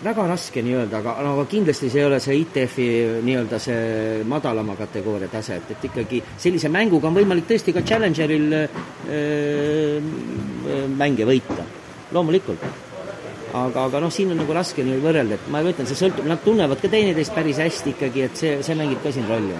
väga 0.03 0.25
raske 0.27 0.61
nii-öelda, 0.63 0.99
aga, 0.99 1.15
aga 1.31 1.45
kindlasti 1.49 1.89
see 1.91 2.01
ei 2.01 2.07
ole 2.07 2.19
see 2.23 2.35
ITF-i 2.41 2.87
nii-öelda 3.25 3.59
see 3.61 4.23
madalama 4.29 4.75
kategooria 4.79 5.29
tase, 5.31 5.59
et, 5.59 5.71
et 5.75 5.87
ikkagi 5.89 6.21
sellise 6.37 6.71
mänguga 6.73 7.09
on 7.09 7.17
võimalik 7.17 7.47
tõesti 7.49 7.75
ka 7.75 7.83
Challengeril 7.87 8.47
äh, 8.59 9.97
mänge 10.99 11.27
võita, 11.29 11.67
loomulikult. 12.15 12.63
aga, 13.53 13.83
aga 13.85 13.99
noh, 14.01 14.11
siin 14.11 14.31
on 14.33 14.39
nagu 14.41 14.53
raske 14.55 14.83
nii 14.83 15.01
võrrelda, 15.03 15.37
et 15.37 15.51
ma 15.53 15.61
ütlen, 15.63 15.87
see 15.89 15.99
sõltub, 15.99 16.25
nad 16.27 16.41
tunnevad 16.43 16.81
ka 16.81 16.89
teineteist 16.89 17.35
päris 17.35 17.59
hästi 17.61 17.93
ikkagi, 17.93 18.25
et 18.27 18.39
see, 18.39 18.55
see 18.65 18.75
mängib 18.79 19.03
ka 19.03 19.11
siin 19.13 19.27
rolli. 19.29 19.59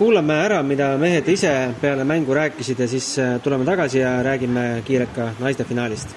kuulame 0.00 0.34
ära, 0.46 0.62
mida 0.64 0.96
mehed 0.98 1.28
ise 1.28 1.52
peale 1.80 2.04
mängu 2.08 2.34
rääkisid 2.34 2.78
ja 2.80 2.88
siis 2.88 3.14
tuleme 3.44 3.64
tagasi 3.68 3.98
ja 4.00 4.22
räägime 4.24 4.82
kiirelt 4.84 5.14
ka 5.14 5.30
naiste 5.40 5.64
finaalist 5.64 6.16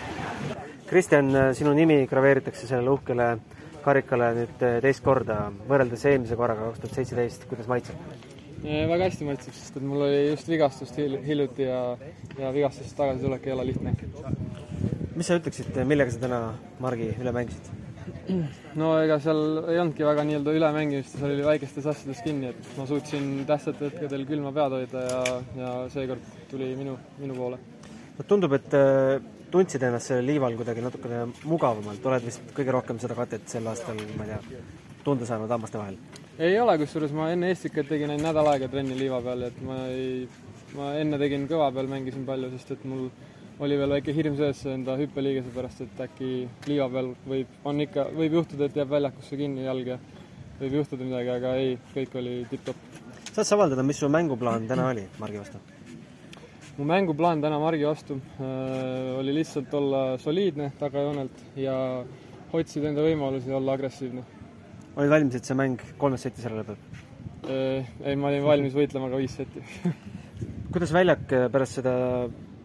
Kristjan, 0.94 1.34
sinu 1.58 1.72
nimi 1.74 2.04
graveeritakse 2.06 2.68
sellele 2.70 2.92
uhkele 2.94 3.28
karikale 3.82 4.28
nüüd 4.38 4.62
eh, 4.62 4.76
teist 4.84 5.02
korda, 5.02 5.48
võrreldes 5.66 6.04
eelmise 6.06 6.38
korraga, 6.38 6.68
kaks 6.70 6.84
tuhat 6.84 7.00
seitseteist, 7.00 7.48
kuidas 7.50 7.70
maitseb? 7.72 7.98
väga 8.64 9.08
hästi 9.10 9.26
maitseb, 9.26 9.56
sest 9.58 9.80
et 9.80 9.88
mul 9.90 10.06
oli 10.06 10.20
just 10.30 10.48
vigastust 10.48 11.00
hiljuti 11.02 11.66
ja, 11.66 11.80
ja 12.38 12.54
vigastusest 12.54 12.96
tagasitulek 13.00 13.50
ei 13.50 13.56
ole 13.56 13.66
lihtne. 13.72 13.96
mis 15.16 15.26
sa 15.28 15.40
ütleksid, 15.42 15.82
millega 15.90 16.14
sa 16.14 16.22
täna 16.28 16.40
Margi 16.86 17.10
üle 17.18 17.34
mängisid? 17.40 17.74
no 18.78 18.94
ega 19.02 19.18
seal 19.26 19.44
ei 19.66 19.82
olnudki 19.82 20.06
väga 20.06 20.30
nii-öelda 20.30 20.58
ülemängimist, 20.62 21.18
seal 21.18 21.34
oli 21.34 21.50
väikestes 21.50 21.90
asjades 21.90 22.22
kinni, 22.22 22.54
et 22.54 22.74
ma 22.78 22.86
suutsin 22.86 23.32
tähtsatel 23.50 23.90
hetkedel 23.90 24.30
külma 24.30 24.54
pead 24.54 24.78
hoida 24.78 25.08
ja, 25.10 25.22
ja 25.58 25.76
seekord 25.98 26.34
tuli 26.54 26.70
minu, 26.78 27.00
minu 27.18 27.42
poole. 27.42 27.60
no 28.14 28.30
tundub, 28.30 28.62
et 28.62 28.78
eh, 28.78 29.33
tundsid 29.54 29.84
ennast 29.86 30.10
sellel 30.10 30.26
liival 30.32 30.56
kuidagi 30.58 30.82
natukene 30.82 31.28
mugavamalt, 31.46 32.06
oled 32.10 32.26
vist 32.26 32.54
kõige 32.58 32.74
rohkem 32.74 33.00
seda 33.02 33.18
katet 33.18 33.46
sel 33.52 33.68
aastal, 33.70 34.00
ma 34.18 34.26
ei 34.26 34.34
tea, 34.34 34.62
tunda 35.06 35.28
saanud 35.30 35.52
hammaste 35.54 35.78
vahel? 35.78 36.00
ei 36.42 36.56
ole, 36.60 36.78
kusjuures 36.82 37.14
ma 37.14 37.30
enne 37.34 37.52
Eestikat 37.54 37.92
tegin 37.92 38.10
ainult 38.10 38.26
nädal 38.26 38.50
aega 38.54 38.70
trenni 38.72 38.98
liiva 38.98 39.20
peal, 39.22 39.46
et 39.50 39.60
ma 39.68 39.78
ei, 39.92 40.24
ma 40.78 40.94
enne 40.98 41.20
tegin 41.22 41.46
kõva 41.52 41.70
peal, 41.76 41.92
mängisin 41.92 42.26
palju, 42.26 42.50
sest 42.56 42.74
et 42.78 42.88
mul 42.90 43.12
oli 43.64 43.78
veel 43.78 43.94
väike 43.94 44.16
hirm 44.18 44.40
sees 44.40 44.64
enda 44.72 44.96
hüppeliigese 44.98 45.54
pärast, 45.54 45.84
et 45.86 46.02
äkki 46.08 46.32
liiva 46.72 46.90
peal 46.96 47.14
võib, 47.30 47.54
on 47.70 47.86
ikka, 47.86 48.08
võib 48.18 48.40
juhtuda, 48.40 48.72
et 48.72 48.82
jääb 48.82 48.90
väljakusse 48.96 49.38
kinni 49.38 49.68
jalg 49.68 49.94
ja 49.94 50.00
võib 50.64 50.80
juhtuda 50.80 51.06
midagi, 51.06 51.34
aga 51.38 51.54
ei, 51.62 51.78
kõik 51.94 52.18
oli 52.24 52.36
tipp-topp. 52.50 53.00
saad 53.30 53.46
sa 53.46 53.56
avaldada, 53.60 53.86
mis 53.86 54.02
su 54.02 54.10
mänguplaan 54.10 54.66
täna 54.70 54.90
oli 54.96 55.06
Margi 55.22 55.44
vastu? 55.44 55.62
Mu 56.78 56.86
mänguplaan 56.90 57.42
täna 57.42 57.60
Margi 57.62 57.86
vastu 57.86 58.18
äh, 58.18 59.20
oli 59.20 59.34
lihtsalt 59.36 59.74
olla 59.74 60.18
soliidne 60.18 60.72
tagajoonelt 60.80 61.44
ja 61.56 61.76
otsida 62.54 62.90
enda 62.90 63.04
võimalusi 63.06 63.54
olla 63.54 63.76
agressiivne. 63.78 64.24
olid 64.96 65.10
valmis, 65.10 65.36
et 65.38 65.46
see 65.46 65.58
mäng 65.58 65.82
kolmes 65.98 66.26
setis 66.26 66.48
ära 66.50 66.62
lõpeb 66.62 66.80
äh,? 67.46 67.92
ei, 68.04 68.16
ma 68.16 68.32
olin 68.32 68.46
valmis 68.46 68.74
võitlema 68.78 69.12
ka 69.12 69.22
viis 69.22 69.36
seti 69.38 69.62
kuidas 70.74 70.94
väljak 70.96 71.28
pärast 71.54 71.82
seda 71.82 71.94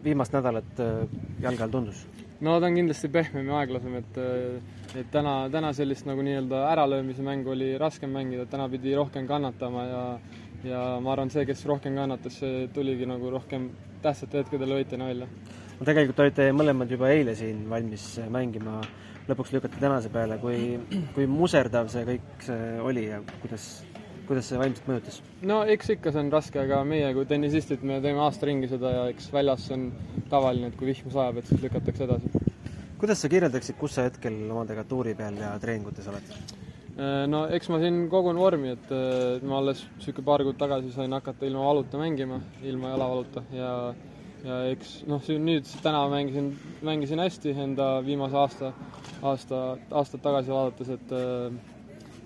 viimast 0.03 0.33
nädalat 0.33 0.81
äh, 0.81 1.05
jalge 1.45 1.65
all 1.65 1.77
tundus? 1.77 2.01
no 2.41 2.57
ta 2.57 2.69
on 2.69 2.81
kindlasti 2.81 3.11
pehmem 3.13 3.51
ja 3.51 3.61
aeglasem, 3.61 3.99
et 4.01 4.17
äh, 4.17 4.77
et 4.97 5.11
täna, 5.13 5.43
täna 5.53 5.69
sellist 5.77 6.07
nagu 6.09 6.23
nii-öelda 6.25 6.63
äralöömise 6.71 7.21
mängu 7.21 7.53
oli 7.53 7.75
raskem 7.77 8.09
mängida, 8.09 8.47
täna 8.49 8.65
pidi 8.73 8.95
rohkem 8.97 9.27
kannatama 9.29 9.85
ja 9.85 10.03
ja 10.63 10.79
ma 10.99 11.13
arvan, 11.13 11.29
see, 11.31 11.45
kes 11.47 11.61
rohkem 11.69 11.95
kannatas, 11.95 12.39
see 12.41 12.65
tuligi 12.75 13.05
nagu 13.07 13.29
rohkem 13.31 13.69
tähtsatel 14.03 14.43
hetkedel 14.43 14.75
võitjana 14.77 15.09
välja. 15.09 15.27
no 15.79 15.87
tegelikult 15.87 16.23
olite 16.23 16.49
mõlemad 16.55 16.91
juba 16.91 17.11
eile 17.13 17.35
siin 17.37 17.65
valmis 17.71 18.05
mängima, 18.31 18.79
lõpuks 19.29 19.53
lükati 19.55 19.81
tänase 19.81 20.11
peale, 20.13 20.39
kui, 20.41 20.77
kui 21.15 21.27
muserdav 21.29 21.91
see 21.93 22.05
kõik 22.07 22.45
see 22.45 22.69
oli 22.85 23.07
ja 23.09 23.21
kuidas, 23.41 23.67
kuidas 24.29 24.49
see 24.51 24.61
vaimselt 24.61 24.89
mõjutas? 24.91 25.19
no 25.51 25.61
eks 25.75 25.95
ikka 25.97 26.13
see 26.15 26.23
on 26.23 26.31
raske, 26.33 26.61
aga 26.63 26.81
meie 26.87 27.11
kui 27.17 27.27
tennisistid, 27.29 27.83
me 27.83 27.99
teeme 28.05 28.23
aasta 28.25 28.49
ringi 28.49 28.71
seda 28.71 28.95
ja 28.95 29.03
eks 29.11 29.31
väljas 29.35 29.67
on 29.75 29.89
tavaline, 30.31 30.71
et 30.71 30.79
kui 30.79 30.91
vihm 30.91 31.11
sajab, 31.13 31.41
et 31.41 31.51
siis 31.51 31.67
lükatakse 31.67 32.07
edasi. 32.07 32.33
kuidas 33.01 33.21
sa 33.21 33.31
kirjeldaksid, 33.31 33.77
kus 33.79 33.99
sa 33.99 34.07
hetkel 34.09 34.41
omadega 34.49 34.87
tuuri 34.87 35.15
peal 35.19 35.39
ja 35.43 35.53
treeningutes 35.59 36.11
oled? 36.11 36.67
Äh, 36.99 37.25
no 37.31 37.45
eks 37.55 37.69
ma 37.71 37.79
siin 37.79 38.05
kogun 38.11 38.39
vormi, 38.41 38.75
et 38.75 38.93
ma 39.47 39.61
alles 39.61 39.85
niisugune 39.95 40.25
paar 40.27 40.43
kuud 40.43 40.59
tagasi 40.59 40.91
sain 40.91 41.15
hakata 41.15 41.47
ilma 41.47 41.63
valuta 41.69 42.01
mängima, 42.01 42.41
ilma 42.67 42.95
jalavaluta 42.95 43.45
ja 43.55 43.73
ja 44.43 44.59
eks 44.71 44.99
noh, 45.09 45.23
nüüd 45.43 45.67
täna 45.83 46.05
mängisin, 46.11 46.53
mängisin 46.85 47.19
hästi 47.19 47.53
enda 47.65 47.89
viimase 48.05 48.37
aasta, 48.39 48.71
aasta, 49.21 49.63
aastat 49.91 50.23
tagasi 50.23 50.53
vaadates, 50.53 50.93
et 50.95 51.13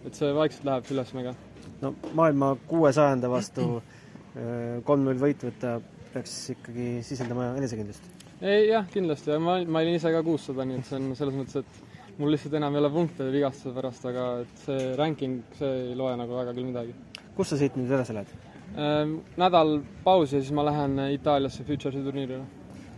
et 0.04 0.20
see 0.20 0.34
vaikselt 0.36 0.68
läheb 0.68 0.92
ülesmäge. 0.92 1.34
no 1.82 1.94
maailma 2.14 2.56
kuuesajanda 2.68 3.30
vastu 3.32 3.70
äh, 3.78 4.82
kolm-null 4.84 5.22
võit 5.22 5.46
võtta 5.48 5.80
peaks 6.14 6.36
ikkagi 6.54 6.90
sisendama 7.08 7.54
enesekindlust? 7.58 8.06
ei 8.42 8.68
jah, 8.70 8.86
kindlasti 8.94 9.40
ma, 9.40 9.58
ma 9.66 9.82
olin 9.82 9.98
ise 9.98 10.12
ka 10.14 10.24
kuussada, 10.26 10.66
nii 10.68 10.82
et 10.82 10.90
see 10.90 11.00
on 11.00 11.16
selles 11.18 11.38
mõttes, 11.40 11.64
et 11.64 11.93
mul 12.18 12.34
lihtsalt 12.34 12.58
enam 12.60 12.76
ei 12.76 12.82
ole 12.84 12.90
punkte 12.94 13.28
vigastuse 13.34 13.74
pärast, 13.76 14.06
aga 14.10 14.26
et 14.44 14.66
see 14.66 14.90
ranking, 15.00 15.40
see 15.60 15.70
ei 15.90 15.94
loe 15.98 16.16
nagu 16.20 16.36
väga 16.38 16.56
küll 16.56 16.68
midagi. 16.70 16.96
kus 17.38 17.54
sa 17.54 17.58
siit 17.58 17.78
nüüd 17.80 17.92
edasi 17.92 18.18
lähed 18.18 18.34
ähm,? 18.78 19.16
Nädal 19.38 19.80
pausi 20.04 20.38
ja 20.38 20.42
siis 20.42 20.54
ma 20.54 20.66
lähen 20.66 21.00
Itaaliasse 21.14 21.64
Futuresi 21.64 22.04
turniirile. 22.04 22.44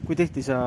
kui 0.05 0.15
tihti 0.15 0.43
sa 0.43 0.57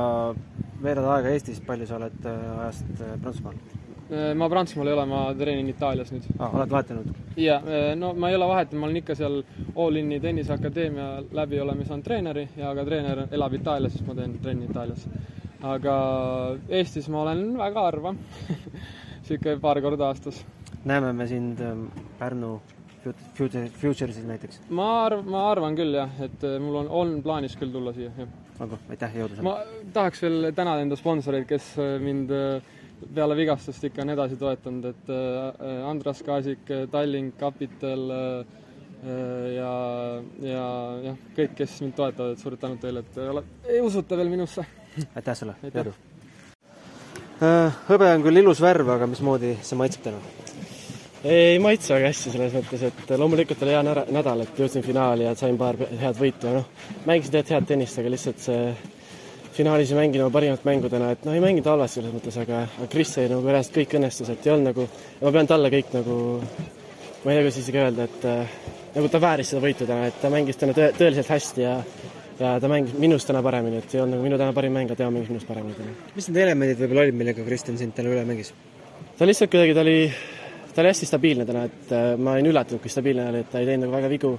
veedad 0.83 1.11
aega 1.17 1.35
Eestis, 1.35 1.61
palju 1.67 1.87
sa 1.87 1.99
oled 1.99 2.25
äh, 2.25 2.49
ajast 2.65 3.03
äh, 3.03 3.15
Prantsusmaal? 3.21 3.61
Äh, 4.09 4.35
ma 4.35 4.49
Prantsusmaal 4.49 4.89
ei 4.89 4.97
ole, 4.97 5.07
ma 5.13 5.23
treenin 5.39 5.69
Itaalias 5.69 6.13
nüüd 6.15 6.29
ah,. 6.39 6.55
oled 6.55 6.73
vahetanud? 6.73 7.11
jaa, 7.37 7.61
no 8.01 8.15
ma 8.15 8.31
ei 8.33 8.39
ole 8.39 8.49
vahetanud, 8.49 8.81
ma 8.81 8.89
olen 8.89 9.03
ikka 9.03 9.19
seal 9.19 9.43
All 9.77 10.01
Inni 10.01 10.21
tenniseakadeemia 10.25 11.11
läbi 11.43 11.61
oleme 11.61 11.85
saanud 11.85 12.09
treeneri 12.09 12.49
ja 12.57 12.73
ka 12.75 12.87
treener 12.89 13.27
elab 13.29 13.61
Itaalias, 13.61 13.99
siis 13.99 14.09
ma 14.09 14.17
teen 14.17 14.39
trenni 14.43 14.71
Itaalias 14.71 15.05
aga 15.63 15.95
Eestis 16.69 17.09
ma 17.11 17.23
olen 17.25 17.57
väga 17.59 17.85
harva 17.89 18.15
niisugune 19.29 19.61
paar 19.61 19.81
korda 19.83 20.13
aastas. 20.13 20.45
näeme 20.85 21.13
me 21.13 21.27
sind 21.27 21.61
ähm, 21.61 21.87
Pärnu 22.19 22.61
Future, 23.35 23.69
Futuresis 23.81 24.25
näiteks? 24.27 24.61
ma 24.71 25.07
arv-, 25.07 25.27
ma 25.27 25.51
arvan 25.51 25.77
küll 25.79 25.95
jah, 25.95 26.11
et 26.23 26.45
äh, 26.45 26.59
mul 26.63 26.83
on, 26.83 26.89
on 26.89 27.23
plaanis 27.23 27.57
küll 27.59 27.73
tulla 27.75 27.93
siia, 27.97 28.11
jah. 28.17 28.31
olgu, 28.61 28.79
aitäh, 28.91 29.19
jõudu 29.21 29.39
sulle! 29.39 29.47
ma 29.49 29.91
tahaks 29.95 30.23
veel 30.23 30.51
tänada 30.55 30.85
enda 30.85 30.99
sponsoreid, 30.99 31.47
kes 31.49 31.73
äh, 31.83 31.97
mind 32.03 32.35
äh, 32.35 32.75
peale 33.15 33.37
vigastust 33.39 33.85
ikka 33.87 34.03
on 34.03 34.11
edasi 34.11 34.37
toetanud, 34.39 34.89
et 34.91 35.11
Andras 35.87 36.19
Kaasik, 36.27 36.65
Tallink, 36.91 37.37
Capital 37.39 38.09
ja, 39.55 39.71
ja 40.43 40.65
jah, 41.05 41.21
kõik, 41.37 41.55
kes 41.61 41.77
mind 41.85 41.95
toetavad, 41.95 42.35
et 42.35 42.43
suur 42.43 42.59
tänu 42.59 42.75
teile, 42.83 43.05
et 43.07 43.21
ole, 43.23 43.45
ei 43.71 43.79
usute 43.87 44.19
veel 44.19 44.35
minusse 44.35 44.67
aitäh 45.19 45.39
sulle, 45.39 45.57
jõudu! 45.69 45.95
Äh, 47.39 47.75
hõbe 47.87 48.11
on 48.11 48.25
küll 48.25 48.41
ilus 48.41 48.61
värv, 48.63 48.89
aga 48.97 49.07
mismoodi 49.07 49.57
see 49.63 49.79
maitseb 49.79 50.09
täna? 50.09 50.23
ei 51.29 51.59
maitse 51.59 51.95
väga 51.95 52.13
hästi 52.13 52.31
selles 52.31 52.53
mõttes, 52.55 52.83
et 52.87 53.11
loomulikult 53.19 53.63
oli 53.67 53.75
hea 53.75 53.81
nädal, 54.15 54.45
et 54.45 54.61
jõudsin 54.61 54.85
finaali 54.87 55.27
ja 55.27 55.35
sain 55.39 55.59
paar 55.59 55.75
head 55.79 56.19
võitu 56.19 56.47
ja 56.47 56.61
noh, 56.61 56.69
mängisin 57.09 57.33
tegelikult 57.33 57.55
head 57.57 57.69
tennist, 57.73 57.99
aga 57.99 58.13
lihtsalt 58.15 58.45
see 58.45 58.61
finaalis 59.59 59.91
ei 59.91 59.99
mänginud 59.99 60.29
oma 60.29 60.35
parimat 60.37 60.67
mängu 60.69 60.91
täna, 60.93 61.11
et 61.15 61.25
noh, 61.27 61.35
ei 61.35 61.43
mänginud 61.43 61.67
halvasti 61.67 61.99
selles 61.99 62.15
mõttes, 62.15 62.39
aga, 62.39 62.61
aga 62.79 62.91
Kris 62.93 63.15
sai 63.17 63.27
nagu 63.31 63.51
järjest 63.51 63.75
kõik 63.75 63.97
õnnestus, 63.99 64.31
et 64.31 64.47
ei 64.47 64.55
olnud 64.55 64.71
nagu, 64.71 64.87
ma 65.25 65.33
pean 65.35 65.51
talle 65.51 65.73
kõik 65.75 65.91
nagu, 65.97 66.19
ma 67.25 67.33
ei 67.33 67.39
tea, 67.39 67.43
kuidas 67.43 67.59
isegi 67.65 67.83
öelda, 67.83 68.07
et 68.07 68.29
äh, 68.31 68.55
nagu 68.95 69.11
ta 69.11 69.23
vääris 69.23 69.51
seda 69.51 69.65
võitu 69.65 69.89
täna, 69.89 70.07
et 70.13 70.21
ta 70.23 70.31
mängis 70.31 70.61
täna 70.61 70.77
tõe, 70.79 70.93
tõeliselt 71.01 71.33
hästi 71.35 71.67
ja 71.67 71.75
ja 72.39 72.55
ta 72.63 72.71
mängis 72.71 72.95
minust 72.99 73.29
täna 73.29 73.43
paremini, 73.43 73.83
et 73.83 73.95
ei 73.95 74.03
olnud 74.03 74.17
nagu 74.17 74.27
minu 74.27 74.39
täna 74.41 74.55
parim 74.57 74.75
mäng, 74.77 74.91
aga 74.91 74.99
tema 74.99 75.15
mängis 75.15 75.31
minust 75.33 75.49
paremini 75.49 75.77
täna. 75.79 75.95
mis 76.15 76.29
need 76.31 76.43
elemendid 76.45 76.83
võib-olla 76.83 77.07
olid, 77.07 77.19
millega 77.19 77.47
Kristjan 77.47 77.79
sind 77.81 77.97
täna 77.97 78.13
üle 78.15 78.25
mängis? 78.29 78.53
ta 79.19 79.27
lihtsalt 79.27 79.53
kuidagi, 79.53 79.75
ta 79.75 79.85
oli, 79.85 79.99
ta 80.73 80.83
oli 80.83 80.93
hästi 80.93 81.11
stabiilne 81.11 81.47
täna, 81.49 81.67
et 81.71 81.95
äh, 81.95 82.09
ma 82.17 82.37
olin 82.37 82.51
üllatunud, 82.53 82.83
kui 82.85 82.93
stabiilne 82.93 83.29
oli, 83.33 83.45
et 83.45 83.53
ta 83.53 83.63
ei 83.63 83.71
teinud 83.71 83.89
nagu 83.89 83.97
väga 83.99 84.13
vigu. 84.13 84.35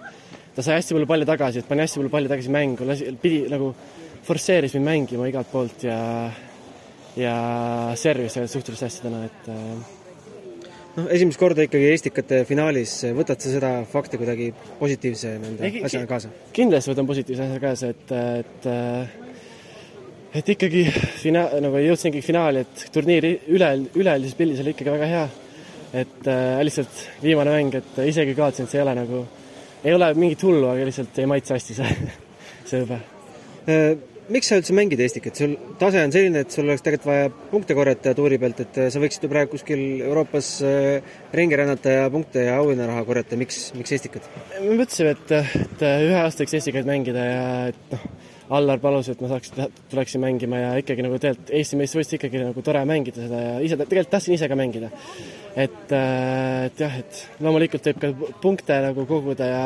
ta 0.56 0.66
sai 0.66 0.80
hästi 0.80 0.96
palju 0.96 1.12
palle 1.12 1.28
tagasi, 1.28 1.64
et 1.64 1.68
pani 1.68 1.86
hästi 1.86 2.02
palju 2.02 2.14
palle 2.16 2.32
tagasi 2.32 2.56
mängu, 2.56 2.88
lasi, 2.88 3.12
pidi 3.22 3.44
nagu 3.52 3.74
forsseeris 4.28 4.76
mind 4.78 4.92
mängima 4.92 5.28
igalt 5.28 5.52
poolt 5.52 5.84
ja 5.88 6.00
ja 7.20 7.36
servis 8.00 8.38
suhteliselt 8.40 8.88
hästi 8.88 9.08
täna, 9.10 9.26
et 9.28 9.52
äh, 9.52 9.99
noh, 10.98 11.08
esimest 11.14 11.40
korda 11.40 11.66
ikkagi 11.66 11.92
Estikate 11.94 12.44
finaalis, 12.50 12.94
võtad 13.18 13.42
sa 13.42 13.54
seda 13.54 13.72
fakti 13.90 14.20
kuidagi 14.22 14.52
positiivse 14.80 15.34
nende 15.42 15.72
asjana 15.86 16.10
kaasa? 16.10 16.32
kindlasti 16.56 16.94
võtan 16.94 17.10
positiivse 17.10 17.48
asja 17.48 17.60
kaasa, 17.64 17.92
et, 17.94 18.14
et 18.44 18.70
et 20.40 20.52
ikkagi 20.56 20.86
fina-, 21.24 21.50
nagu 21.64 21.84
jõudsin 21.84 22.12
ikkagi 22.12 22.26
finaali, 22.26 22.66
et 22.66 22.88
turniiri 22.94 23.34
üle, 23.56 23.72
üleüldises 23.98 24.38
pildis 24.38 24.62
oli 24.64 24.76
ikkagi 24.76 24.96
väga 24.96 25.14
hea. 25.14 25.28
et 26.00 26.28
äh, 26.30 26.60
lihtsalt 26.62 27.00
viimane 27.24 27.50
mäng, 27.50 27.74
et 27.80 27.96
isegi 28.06 28.36
kaotasin, 28.38 28.68
et 28.68 28.72
see 28.74 28.78
ei 28.78 28.84
ole 28.84 28.94
nagu, 29.00 29.24
ei 29.82 29.96
ole 29.96 30.12
mingit 30.14 30.44
hullu, 30.46 30.68
aga 30.70 30.86
lihtsalt 30.86 31.18
ei 31.18 31.26
maitse 31.32 31.58
hästi 31.58 31.80
see, 31.80 32.12
see 32.70 32.84
hõbe 32.84 33.00
miks 34.34 34.50
sa 34.50 34.60
üldse 34.60 34.76
mängid 34.78 35.02
Eestikat, 35.04 35.38
sul 35.40 35.56
tase 35.82 36.02
on 36.06 36.14
selline, 36.14 36.44
et 36.44 36.54
sul 36.54 36.68
oleks 36.68 36.84
tegelikult 36.86 37.10
vaja 37.10 37.30
punkte 37.52 37.78
korjata 37.78 38.14
tuuri 38.18 38.40
pealt, 38.42 38.62
et 38.66 38.80
äh, 38.80 38.90
sa 38.94 39.02
võiksid 39.02 39.26
ju 39.26 39.32
praegu 39.32 39.54
kuskil 39.56 39.84
Euroopas 40.06 40.52
äh, 40.66 41.14
ringi 41.36 41.58
rännata 41.60 41.96
ja 41.96 42.08
punkte 42.14 42.46
ja 42.46 42.60
auhinnaraha 42.62 43.06
korjata, 43.08 43.40
miks, 43.40 43.70
miks 43.78 43.96
Estikat? 43.98 44.30
me 44.60 44.80
mõtlesime, 44.82 45.16
et, 45.18 45.36
et 45.66 45.86
ühe 45.90 46.18
aasta 46.22 46.46
võiks 46.46 46.58
Estikaid 46.62 46.90
mängida 46.90 47.26
ja 47.26 47.46
et 47.74 47.96
noh, 47.96 48.10
Allar 48.50 48.80
palus, 48.82 49.06
et 49.12 49.20
ma 49.22 49.28
saaks, 49.30 49.52
tuleksin 49.92 50.24
mängima 50.24 50.58
ja 50.58 50.70
ikkagi 50.82 51.04
nagu 51.06 51.20
tegelikult 51.22 51.52
Eesti 51.54 51.78
meistrivõistlusi 51.78 52.18
ikkagi 52.18 52.40
nagu 52.42 52.64
tore 52.66 52.82
mängida 52.90 53.22
seda 53.22 53.42
ja 53.44 53.52
ise, 53.62 53.78
tegelikult 53.78 54.16
tahtsin 54.16 54.34
ise 54.34 54.50
ka 54.50 54.58
mängida. 54.58 54.90
et, 55.54 55.94
et 55.94 56.82
jah, 56.82 56.96
et 56.98 57.22
loomulikult 57.46 57.92
võib 57.92 58.02
ka 58.02 58.34
punkte 58.42 58.80
nagu 58.88 59.06
koguda 59.10 59.50
ja 59.50 59.62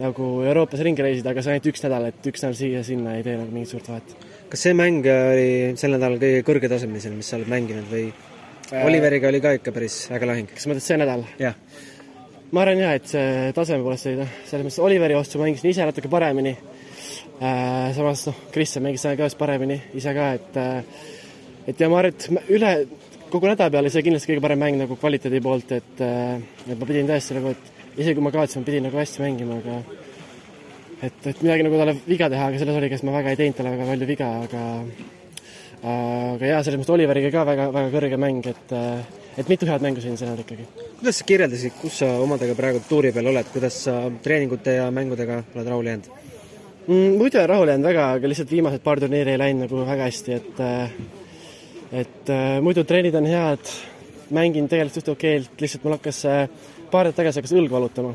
nagu 0.00 0.28
Euroopas 0.48 0.80
ringi 0.84 1.04
reisida, 1.04 1.34
aga 1.34 1.42
see 1.44 1.52
on 1.52 1.58
ainult 1.58 1.70
üks 1.70 1.84
nädal, 1.84 2.08
et 2.08 2.28
üks 2.30 2.44
nädal 2.44 2.56
siia-sinna 2.56 3.14
ei 3.18 3.24
tee 3.26 3.36
nagu 3.36 3.52
mingit 3.52 3.72
suurt 3.74 3.90
vahet. 3.92 4.14
kas 4.50 4.64
see 4.66 4.74
mäng 4.76 5.06
oli 5.06 5.50
sel 5.80 5.94
nädalal 5.94 6.20
kõige 6.22 6.42
kõrgetasemelisem, 6.48 7.16
mis 7.20 7.30
sa 7.30 7.38
oled 7.38 7.50
mänginud 7.52 7.88
või 7.92 8.06
äh... 8.08 8.84
Oliveriga 8.86 9.28
oli 9.28 9.42
ka 9.44 9.54
ikka 9.58 9.74
päris 9.76 10.02
äge 10.14 10.28
lahing? 10.30 10.48
kas 10.50 10.64
sa 10.64 10.72
mõtled 10.72 10.86
see 10.86 11.00
nädal? 11.00 11.24
jah. 11.42 11.58
ma 12.50 12.64
arvan 12.64 12.80
jah, 12.80 12.96
et 12.96 13.10
see 13.12 13.52
taseme 13.56 13.84
poolest 13.84 14.08
oli 14.08 14.22
noh, 14.22 14.36
selles 14.48 14.66
mõttes 14.68 14.84
Oliveri 14.88 15.18
vastu 15.18 15.42
mängisin 15.42 15.72
ise 15.74 15.88
natuke 15.88 16.12
paremini 16.12 16.54
äh,, 16.56 17.90
samas 17.96 18.24
noh, 18.30 18.40
Kristjan 18.54 18.86
mängis 18.88 19.04
ka 19.04 19.28
paremini 19.38 19.76
ise 20.00 20.16
ka, 20.16 20.30
et 20.40 20.60
äh, 20.60 21.04
et 21.68 21.80
ja 21.80 21.90
ma 21.92 22.00
arvan, 22.00 22.16
et 22.16 22.54
üle 22.56 22.72
kogu 23.30 23.46
nädala 23.46 23.70
peale 23.70 23.92
see 23.92 24.02
kindlasti 24.06 24.32
kõige 24.32 24.42
parem 24.48 24.64
mäng 24.64 24.80
nagu 24.80 24.96
kvaliteedi 24.98 25.42
poolt, 25.44 25.76
et 25.76 26.00
äh, 26.02 26.40
et 26.64 26.74
ma 26.74 26.88
pidin 26.88 27.10
tõesti 27.10 27.36
nagu, 27.36 27.52
et 27.52 27.79
isegi 28.00 28.16
kui 28.16 28.24
ma 28.24 28.32
kaotasin, 28.34 28.64
pidin 28.66 28.86
nagu 28.88 29.00
hästi 29.00 29.22
mängima, 29.22 29.60
aga 29.60 29.78
et, 31.04 31.26
et 31.26 31.42
midagi 31.44 31.66
nagu 31.66 31.80
talle 31.80 31.96
viga 32.06 32.28
teha, 32.32 32.50
aga 32.50 32.60
selles 32.60 32.80
oligi, 32.80 32.98
et 32.98 33.08
ma 33.08 33.16
väga 33.18 33.32
ei 33.32 33.40
teinud 33.40 33.58
talle 33.60 33.74
väga 33.76 33.88
palju 33.92 34.08
viga, 34.10 34.30
aga 34.46 34.66
aga 35.80 36.50
jaa, 36.50 36.60
selles 36.64 36.80
mõttes 36.80 36.92
Oliveriga 36.92 37.30
ka 37.32 37.44
väga, 37.48 37.70
väga 37.72 37.92
kõrge 37.94 38.20
mäng, 38.20 38.48
et 38.50 38.74
et 39.40 39.48
mitu 39.48 39.68
head 39.68 39.84
mängu 39.84 40.02
siin 40.02 40.18
seal 40.20 40.40
ikkagi. 40.42 40.66
kuidas 40.98 41.20
sa 41.20 41.26
kirjeldasid, 41.28 41.76
kus 41.80 42.00
sa 42.02 42.08
omadega 42.20 42.56
praegu 42.58 42.82
tuuri 42.88 43.12
peal 43.16 43.30
oled, 43.30 43.48
kuidas 43.52 43.78
sa 43.86 43.94
treeningute 44.22 44.74
ja 44.76 44.90
mängudega 44.92 45.42
oled 45.54 45.70
rahule 45.72 45.94
jäänud 45.94 46.10
mm,? 46.86 47.14
muidu 47.20 47.38
olen 47.38 47.48
rahule 47.48 47.72
jäänud 47.72 47.88
väga, 47.88 48.10
aga 48.18 48.32
lihtsalt 48.32 48.52
viimased 48.52 48.84
paar 48.84 49.00
turniiri 49.00 49.36
ei 49.36 49.40
läinud 49.40 49.64
nagu 49.68 49.86
väga 49.86 50.10
hästi, 50.10 50.36
et 50.40 50.60
et 52.02 52.34
muidu 52.62 52.84
treenid 52.84 53.16
on 53.16 53.26
head, 53.26 53.72
mängin 54.36 54.68
tegelikult 54.68 55.00
suht 55.00 55.14
okeilt, 55.14 55.56
lihtsalt 55.62 55.86
mul 55.86 55.96
hakkas 55.96 56.20
paar 56.90 57.08
nädalat 57.08 57.20
tagasi 57.20 57.40
hakkas 57.40 57.56
õlg 57.56 57.72
valutama. 57.72 58.14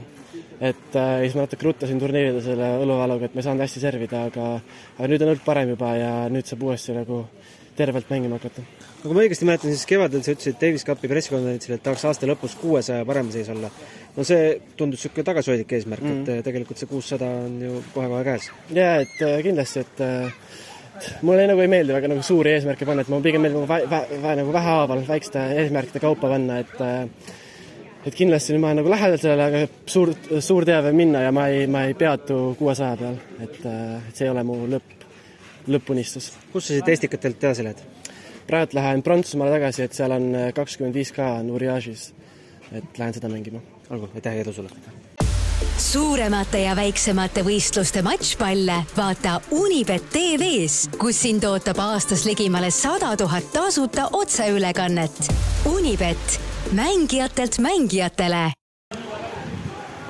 et 0.56 0.96
äh, 0.96 1.20
siis 1.26 1.36
ma 1.36 1.44
natuke 1.44 1.68
ruttasin 1.68 2.00
turniirida 2.00 2.42
selle 2.44 2.70
õluvaluga, 2.80 3.28
et 3.28 3.34
ma 3.36 3.42
ei 3.42 3.48
saanud 3.48 3.64
hästi 3.66 3.82
servida, 3.84 4.24
aga 4.30 4.46
aga 4.98 5.10
nüüd 5.12 5.26
on 5.26 5.34
õlg 5.34 5.44
parem 5.46 5.74
juba 5.74 5.90
ja 6.00 6.12
nüüd 6.32 6.48
saab 6.48 6.64
uuesti 6.64 6.96
nagu 6.96 7.26
tervelt 7.76 8.10
mängima 8.10 8.40
hakata. 8.40 8.62
no 8.62 9.10
kui 9.10 9.18
ma 9.18 9.26
õigesti 9.26 9.48
mäletan, 9.48 9.74
siis 9.76 9.86
kevadel 9.90 10.24
sa 10.24 10.36
ütlesid 10.36 10.58
Davis 10.62 10.86
Cupi 10.88 11.12
pressikonverentsil, 11.12 11.76
et 11.76 11.84
tahaks 11.84 12.06
aasta 12.08 12.30
lõpus 12.30 12.56
kuuesaja 12.62 13.06
parema 13.06 13.36
seis 13.36 13.50
olla. 13.52 13.72
no 14.16 14.24
see 14.24 14.56
tundus 14.80 15.04
niisugune 15.04 15.28
tagasihoidlik 15.28 15.76
eesmärk 15.78 16.04
mm, 16.04 16.12
-hmm. 16.12 16.22
et 16.24 16.38
äh, 16.40 16.44
tegelikult 16.48 16.80
see 16.80 16.92
kuussada 16.92 17.28
on 17.46 17.60
ju 17.62 17.84
kohe-kohe 17.94 18.24
käes. 18.24 18.52
jaa, 18.72 18.96
et 19.04 19.22
äh, 19.22 19.42
kindlasti, 19.44 19.84
et 19.84 20.02
äh, 20.02 20.32
mulle 21.22 21.48
nagu 21.48 21.62
ei 21.62 21.72
meeldi 21.72 21.94
väga 21.94 22.08
nagu 22.12 22.24
suuri 22.24 22.56
eesmärke 22.56 22.86
panna, 22.88 23.04
et 23.04 23.12
mulle 23.12 23.24
pigem 23.24 23.44
meeldib 23.44 23.60
nagu 23.60 23.74
vä-, 23.74 23.90
vä-, 23.92 24.22
vä, 24.24 24.36
nagu 24.42 24.54
vähehaaval 24.54 25.04
väikeste 25.08 25.48
eesmärkide 25.64 26.00
kaupa 26.00 26.32
panna, 26.32 26.60
et 26.64 26.80
äh, 26.82 27.34
et 28.06 28.16
kindlasti 28.16 28.54
nüüd 28.54 28.62
ma 28.62 28.72
olen 28.72 28.82
nagu 28.84 28.92
lähedal 28.94 29.22
sellele, 29.22 29.46
aga 29.50 29.90
suur, 29.90 30.12
suur 30.44 30.66
teave 30.68 30.94
minna 30.96 31.26
ja 31.26 31.32
ma 31.36 31.48
ei, 31.54 31.66
ma 31.72 31.86
ei 31.90 31.96
peatu 31.98 32.56
kuuesaja 32.60 32.98
peal, 33.02 33.18
et, 33.40 33.58
et 33.66 34.14
see 34.14 34.28
ei 34.28 34.34
ole 34.34 34.44
mu 34.46 34.60
lõpp, 34.70 35.08
lõppunistus. 35.72 36.32
kus 36.54 36.70
sa 36.70 36.76
siit 36.76 36.94
Estikatelt 36.96 37.44
edasi 37.44 37.66
lähed? 37.66 37.82
praegu 38.46 38.78
lähen 38.78 39.02
Prantsusmaale 39.04 39.58
tagasi, 39.58 39.88
et 39.88 39.98
seal 39.98 40.14
on 40.14 40.30
kakskümmend 40.54 40.94
viis 40.94 41.12
K 41.16 41.26
Nuriage'is, 41.48 42.12
et 42.72 43.02
lähen 43.02 43.18
seda 43.18 43.32
mängima. 43.32 43.64
olgu, 43.90 44.12
aitäh 44.14 44.38
ja 44.38 44.46
edu 44.46 44.54
sulle! 44.54 44.70
suuremate 45.82 46.62
ja 46.62 46.76
väiksemate 46.76 47.42
võistluste 47.44 48.02
matšpalle 48.06 48.78
vaata 48.96 49.40
Unibet 49.56 50.10
tv-s, 50.14 50.90
kus 51.00 51.20
sind 51.26 51.44
ootab 51.48 51.80
aastas 51.84 52.26
ligimale 52.28 52.72
sada 52.72 53.16
tuhat 53.18 53.50
tasuta 53.54 54.10
otseülekannet. 54.14 55.32
Unibet 55.72 56.40
mängijatelt 56.72 57.60
mängijatele. 57.60 58.52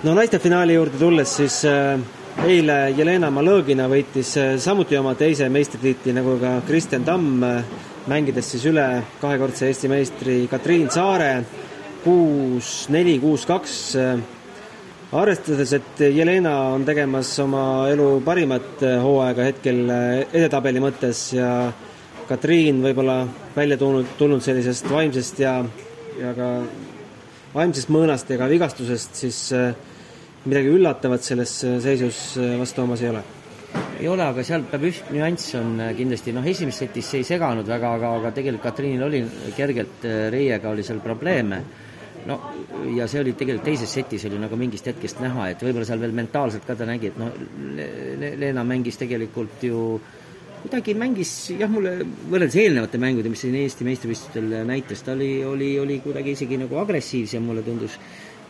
no 0.03 0.13
naiste 0.13 0.39
finaali 0.39 0.73
juurde 0.73 0.97
tulles, 0.97 1.35
siis 1.37 1.65
äh, 1.65 1.99
eile 2.45 2.93
Jelena 2.97 3.31
Malõgina 3.31 3.87
võitis 3.91 4.35
äh, 4.37 4.55
samuti 4.59 4.97
oma 4.97 5.15
teise 5.15 5.49
meistritiitli, 5.49 6.13
nagu 6.13 6.37
ka 6.39 6.61
Kristjan 6.67 7.03
Tamm, 7.03 7.43
äh, 7.43 7.63
mängides 8.07 8.51
siis 8.51 8.65
üle 8.71 9.03
kahekordse 9.21 9.67
Eesti 9.67 9.89
meistri 9.91 10.37
Katriin 10.47 10.89
Saare 10.93 11.43
kuus, 12.03 12.85
neli, 12.89 13.17
kuus, 13.19 13.45
kaks. 13.45 13.97
arvestades, 15.11 15.73
et 15.73 15.99
Jelena 16.13 16.53
on 16.75 16.85
tegemas 16.85 17.39
oma 17.39 17.89
elu 17.89 18.21
parimat 18.25 18.83
hooaega 19.01 19.43
hetkel 19.49 19.89
edetabeli 20.33 20.79
mõttes 20.83 21.31
ja 21.33 21.71
Katriin 22.29 22.83
võib-olla 22.83 23.25
välja 23.55 23.77
tulnud, 23.77 24.05
tulnud 24.17 24.41
sellisest 24.41 24.89
vaimsest 24.91 25.39
ja 25.39 25.63
ja 26.19 26.33
ka 26.35 26.49
vaimsest 27.55 27.91
mõõnast 27.93 28.31
ka 28.37 28.49
vigastusest, 28.51 29.15
siis 29.23 29.39
äh, 29.55 29.71
midagi 30.45 30.73
üllatavat 30.75 31.25
selles 31.25 31.57
äh, 31.65 31.79
seisus 31.83 32.35
äh, 32.41 32.55
vastu 32.59 32.81
Toomas 32.81 33.03
ei 33.03 33.11
ole? 33.13 33.23
ei 33.99 34.07
ole, 34.11 34.23
aga 34.23 34.43
seal 34.43 34.63
peab 34.71 34.85
üks 34.87 35.01
nüanss 35.11 35.55
on 35.59 35.79
kindlasti, 35.95 36.31
noh, 36.35 36.45
esimeses 36.47 36.85
setis 36.85 37.09
see 37.11 37.23
ei 37.23 37.27
seganud 37.27 37.67
väga, 37.67 37.93
aga, 37.97 38.13
aga 38.19 38.31
tegelikult 38.35 38.69
Katriinil 38.69 39.03
oli 39.07 39.21
kergelt 39.55 40.05
reiega 40.31 40.71
oli 40.71 40.83
seal 40.83 41.01
probleeme 41.03 41.61
no 42.27 42.39
ja 42.95 43.07
see 43.11 43.21
oli 43.23 43.35
tegelikult 43.37 43.67
teises 43.67 43.91
setis 43.99 44.27
oli 44.29 44.39
nagu 44.39 44.59
mingist 44.59 44.87
hetkest 44.91 45.19
näha, 45.23 45.49
et 45.51 45.63
võib-olla 45.63 45.87
seal 45.87 46.03
veel 46.03 46.15
mentaalselt 46.15 46.67
ka 46.67 46.75
ta 46.79 46.87
nägi, 46.87 47.11
et 47.11 47.19
noh, 47.19 47.35
Leena 48.39 48.63
mängis 48.67 48.99
tegelikult 48.99 49.63
ju 49.67 49.81
äh, 49.99 50.24
kuidagi 50.65 50.95
mängis 50.97 51.31
jah, 51.53 51.69
mulle 51.69 51.99
võrreldes 52.03 52.57
eelnevate 52.57 52.99
mängudega, 53.01 53.31
mis 53.33 53.43
siin 53.45 53.57
Eesti 53.59 53.85
meistrivõistlustel 53.85 54.53
näitas, 54.65 55.03
ta 55.05 55.13
oli, 55.13 55.29
oli, 55.45 55.71
oli 55.81 55.99
kuidagi 56.03 56.33
isegi 56.33 56.57
nagu 56.61 56.79
agressiivsem, 56.81 57.45
mulle 57.45 57.61
tundus, 57.65 57.99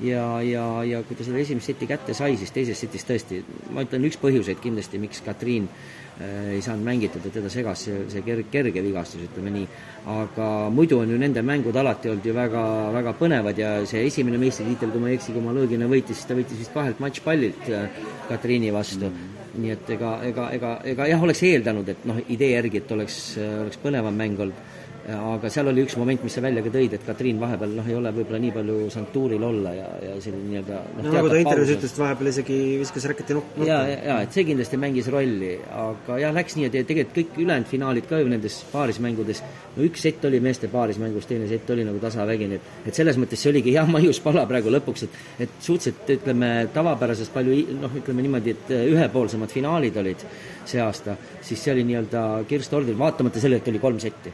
ja, 0.03 0.41
ja, 0.43 0.65
ja 0.83 1.01
kui 1.05 1.17
ta 1.17 1.25
selle 1.25 1.41
esimese 1.43 1.71
seti 1.71 1.87
kätte 1.89 2.15
sai, 2.17 2.35
siis 2.39 2.51
teises 2.55 2.79
setis 2.79 3.05
tõesti, 3.07 3.41
ma 3.75 3.85
ütlen, 3.85 4.07
üks 4.09 4.17
põhjuseid 4.21 4.59
kindlasti, 4.63 4.99
miks 5.01 5.21
Katriin 5.25 5.67
äh, 5.69 6.55
ei 6.55 6.63
saanud 6.65 6.85
mängitud 6.87 7.23
ja 7.25 7.33
teda 7.33 7.51
segas 7.51 7.85
see, 7.87 8.01
see 8.11 8.23
kerge, 8.25 8.47
kerge 8.53 8.83
vigastus, 8.85 9.27
ütleme 9.29 9.53
nii. 9.55 9.67
aga 10.15 10.49
muidu 10.73 10.99
on 11.01 11.13
ju 11.13 11.19
nende 11.21 11.43
mängud 11.45 11.75
alati 11.79 12.11
olnud 12.11 12.25
ju 12.25 12.33
väga, 12.35 12.65
väga 12.95 13.15
põnevad 13.19 13.61
ja 13.61 13.77
see 13.87 14.05
esimene 14.09 14.41
meistritiitel, 14.41 14.91
kui 14.91 15.03
ma 15.03 15.13
ei 15.13 15.19
eksi, 15.19 15.35
kui 15.35 15.45
Malõgina 15.45 15.89
võitis, 15.91 16.19
siis 16.19 16.29
ta 16.29 16.37
võitis 16.37 16.59
vist 16.59 16.75
kahelt 16.75 16.99
matšpallilt 17.03 17.71
äh, 17.71 18.03
Katriini 18.29 18.73
vastu 18.75 19.07
mm. 19.07 19.15
-hmm 19.15 19.31
nii 19.55 19.71
et 19.71 19.89
ega, 19.95 20.09
ega, 20.27 20.49
ega, 20.51 20.71
ega 20.83 21.05
jah, 21.07 21.21
oleks 21.23 21.41
eeldanud, 21.47 21.87
et 21.87 22.01
noh, 22.03 22.17
idee 22.27 22.49
järgi, 22.51 22.81
et 22.81 22.89
oleks, 22.91 23.19
oleks 23.39 23.79
põnevam 23.79 24.17
mäng 24.19 24.41
olnud 24.43 24.73
aga 25.05 25.49
seal 25.53 25.67
oli 25.69 25.83
üks 25.85 25.95
moment, 26.01 26.23
mis 26.25 26.33
sa 26.33 26.41
välja 26.41 26.63
ka 26.65 26.71
tõid, 26.73 26.95
et 26.97 27.03
Katriin 27.05 27.37
vahepeal 27.41 27.75
noh, 27.77 27.85
ei 27.85 27.93
ole 27.97 28.09
võib-olla 28.15 28.39
nii 28.41 28.53
palju 28.55 28.77
saanud 28.93 29.11
tuuril 29.13 29.43
olla 29.45 29.73
ja, 29.75 29.89
ja 30.01 30.13
selline 30.23 30.47
nii-öelda 30.49 30.79
noh, 30.81 31.03
no, 31.05 31.11
nagu 31.13 31.29
ta 31.29 31.41
intervjuus 31.43 31.73
ütles, 31.75 31.93
et 31.93 32.01
vahepeal 32.01 32.29
isegi 32.31 32.57
viskas 32.79 33.05
räketi 33.11 33.37
nuppu. 33.37 33.67
ja, 33.69 33.77
ja, 33.85 33.99
ja 34.09 34.15
et 34.25 34.33
see 34.33 34.45
kindlasti 34.47 34.79
mängis 34.81 35.09
rolli, 35.13 35.51
aga 35.81 36.17
jah, 36.23 36.33
läks 36.33 36.57
nii, 36.57 36.69
et 36.71 36.89
tegelikult 36.89 37.19
kõik 37.19 37.37
ülejäänud 37.43 37.69
finaalid 37.69 38.07
ka 38.09 38.21
ju 38.23 38.31
nendes 38.31 38.57
paarismängudes, 38.71 39.43
no 39.75 39.85
üks 39.85 40.07
sett 40.07 40.25
oli 40.25 40.39
meeste 40.41 40.71
paarismängus, 40.73 41.29
teine 41.29 41.51
sett 41.53 41.69
oli 41.75 41.85
nagu 41.85 42.01
tasavägi, 42.01 42.49
nii 42.49 42.59
et 42.61 42.89
et 42.89 42.97
selles 42.97 43.21
mõttes 43.21 43.45
see 43.45 43.53
oligi 43.53 43.75
hea 43.77 43.85
maius 43.95 44.21
pala 44.25 44.47
praegu 44.49 44.73
lõpuks, 44.73 45.05
et 45.05 45.45
et 45.45 45.55
suhteliselt 45.59 46.15
ütleme, 46.17 46.51
tavapärasest 46.73 47.33
palju 47.35 47.77
noh, 47.77 47.93
ütleme 48.01 48.25
niimoodi, 48.25 48.57
et 48.57 48.73
ühepoolsemad 48.95 49.53
finaalid 49.53 50.01
olid 50.01 50.25
see 50.65 50.81
aasta, 50.81 51.13
siis 51.45 51.61
see 51.61 51.77
oli 51.77 51.85
nii-öelda 51.91 52.25
kirst 52.49 52.73
ordil, 52.73 52.97
vaatamata 52.97 53.37
sellele, 53.43 53.61
et 53.61 53.73
oli 53.75 53.85
kolm 53.85 54.01
setti 54.01 54.33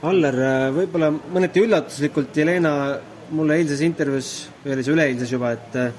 Aller, 0.00 0.36
äh, 0.40 0.66
võib-olla 0.72 1.10
mõneti 1.12 1.60
üllatuslikult 1.60 2.36
Jelena 2.40 2.72
mulle 3.36 3.58
eilses 3.60 3.82
intervjuus, 3.84 4.30
või 4.62 4.72
oli 4.72 4.84
see 4.86 4.94
üleeilses 4.94 5.32
juba, 5.34 5.50
et 5.52 5.74
äh, 5.76 5.98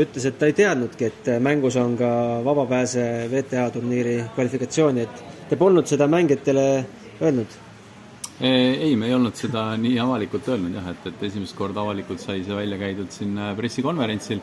ütles, 0.00 0.24
et 0.24 0.38
ta 0.40 0.48
ei 0.48 0.54
teadnudki, 0.56 1.10
et 1.10 1.28
äh, 1.34 1.42
mängus 1.42 1.76
on 1.76 1.92
ka 2.00 2.08
vabapääse 2.46 3.04
WTA 3.28 3.66
turniiri 3.74 4.16
kvalifikatsiooni, 4.32 5.04
et 5.04 5.50
te 5.50 5.58
polnud 5.60 5.90
seda 5.90 6.08
mängijatele 6.08 6.64
öelnud? 7.20 7.60
ei, 8.42 8.96
me 8.98 9.06
ei 9.06 9.12
olnud 9.14 9.36
seda 9.38 9.68
nii 9.78 9.98
avalikult 10.02 10.48
öelnud 10.50 10.74
jah, 10.74 10.88
et, 10.90 11.04
et 11.12 11.20
esimest 11.28 11.54
korda 11.54 11.84
avalikult 11.84 12.18
sai 12.18 12.40
see 12.42 12.56
välja 12.56 12.78
käidud 12.80 13.12
siin 13.14 13.36
pressikonverentsil 13.54 14.40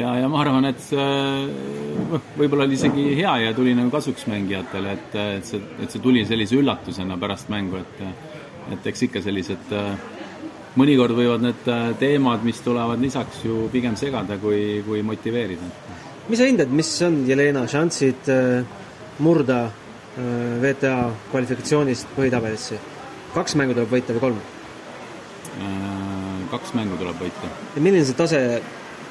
ja, 0.00 0.14
ja 0.18 0.30
ma 0.32 0.40
arvan, 0.40 0.66
et 0.66 0.88
noh, 0.96 2.24
võib-olla 2.40 2.66
oli 2.66 2.74
isegi 2.74 3.04
hea 3.20 3.36
ja 3.44 3.52
tuli 3.54 3.76
nagu 3.76 3.92
kasuks 3.92 4.26
mängijatele, 4.32 4.96
et, 4.96 5.14
et 5.36 5.46
see, 5.46 5.62
et 5.78 5.92
see 5.92 6.02
tuli 6.02 6.24
sellise 6.26 6.58
üllatusena 6.58 7.20
pärast 7.22 7.52
mängu, 7.52 7.84
et 7.84 8.02
et 8.74 8.86
eks 8.90 9.06
ikka 9.06 9.22
sellised 9.24 9.72
äh, 9.76 9.94
mõnikord 10.76 11.16
võivad 11.16 11.44
need 11.44 11.70
äh, 11.72 11.88
teemad, 12.00 12.44
mis 12.46 12.60
tulevad 12.64 13.02
lisaks 13.02 13.44
ju 13.46 13.66
pigem 13.72 13.96
segada, 13.96 14.38
kui, 14.42 14.82
kui 14.86 15.02
motiveerida. 15.06 15.70
mis 16.28 16.40
sa 16.40 16.48
hindad, 16.48 16.72
mis 16.74 16.90
on 17.06 17.22
Jelena 17.28 17.66
šansid 17.70 18.30
murda 19.22 19.66
VTA 20.16 20.96
kvalifikatsioonist 21.30 22.12
põhitabelisse? 22.16 22.78
kaks 23.34 23.54
mängu 23.60 23.76
tuleb 23.76 23.92
võita 23.92 24.16
või 24.16 24.24
kolm? 24.28 24.40
kaks 26.50 26.74
mängu 26.76 26.98
tuleb 26.98 27.20
võita. 27.20 27.52
ja 27.76 27.82
milline 27.84 28.04
see 28.04 28.18
tase 28.18 28.40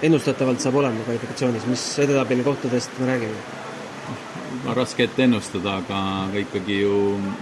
ennustatavalt 0.05 0.59
saab 0.59 0.75
olema 0.81 1.03
kvalifikatsioonis, 1.05 1.67
mis 1.69 1.83
edetabeli 2.03 2.43
kohtadest 2.43 2.99
me 2.99 3.07
räägime? 3.11 3.39
raske 4.75 5.05
ette 5.05 5.23
ennustada, 5.23 5.77
aga, 5.81 6.01
aga 6.25 6.41
ikkagi 6.41 6.81
ju 6.81 6.95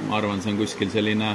ma 0.09 0.17
arvan, 0.19 0.41
see 0.43 0.51
on 0.51 0.59
kuskil 0.59 0.91
selline, 0.91 1.33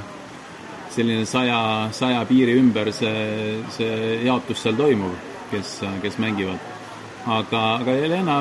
selline 0.94 1.26
saja, 1.28 1.60
saja 1.92 2.24
piiri 2.28 2.56
ümber 2.60 2.90
see, 2.94 3.60
see 3.74 4.18
jaotus 4.26 4.64
seal 4.64 4.76
toimub, 4.78 5.14
kes, 5.52 5.78
kes 6.02 6.18
mängivad. 6.22 6.74
aga, 7.28 7.62
aga 7.82 7.94
Helena 7.98 8.36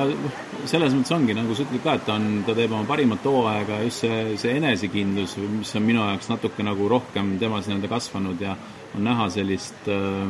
selles 0.69 0.93
mõttes 0.95 1.11
ongi, 1.11 1.33
nagu 1.35 1.55
sa 1.55 1.65
ütled 1.65 1.83
ka, 1.83 1.95
et 1.97 2.05
ta 2.07 2.15
on, 2.15 2.27
ta 2.47 2.55
teeb 2.55 2.71
oma 2.71 2.87
parimat 2.87 3.25
hooaega, 3.25 3.81
just 3.83 4.05
see, 4.05 4.37
see 4.39 4.53
enesekindlus, 4.61 5.35
mis 5.57 5.73
on 5.75 5.83
minu 5.83 6.05
jaoks 6.05 6.29
natuke 6.31 6.63
nagu 6.63 6.87
rohkem 6.91 7.35
temas 7.41 7.67
nii-öelda 7.67 7.89
kasvanud 7.91 8.41
ja 8.41 8.55
on 8.95 9.03
näha 9.03 9.27
sellist 9.33 9.89
äh, 9.91 10.29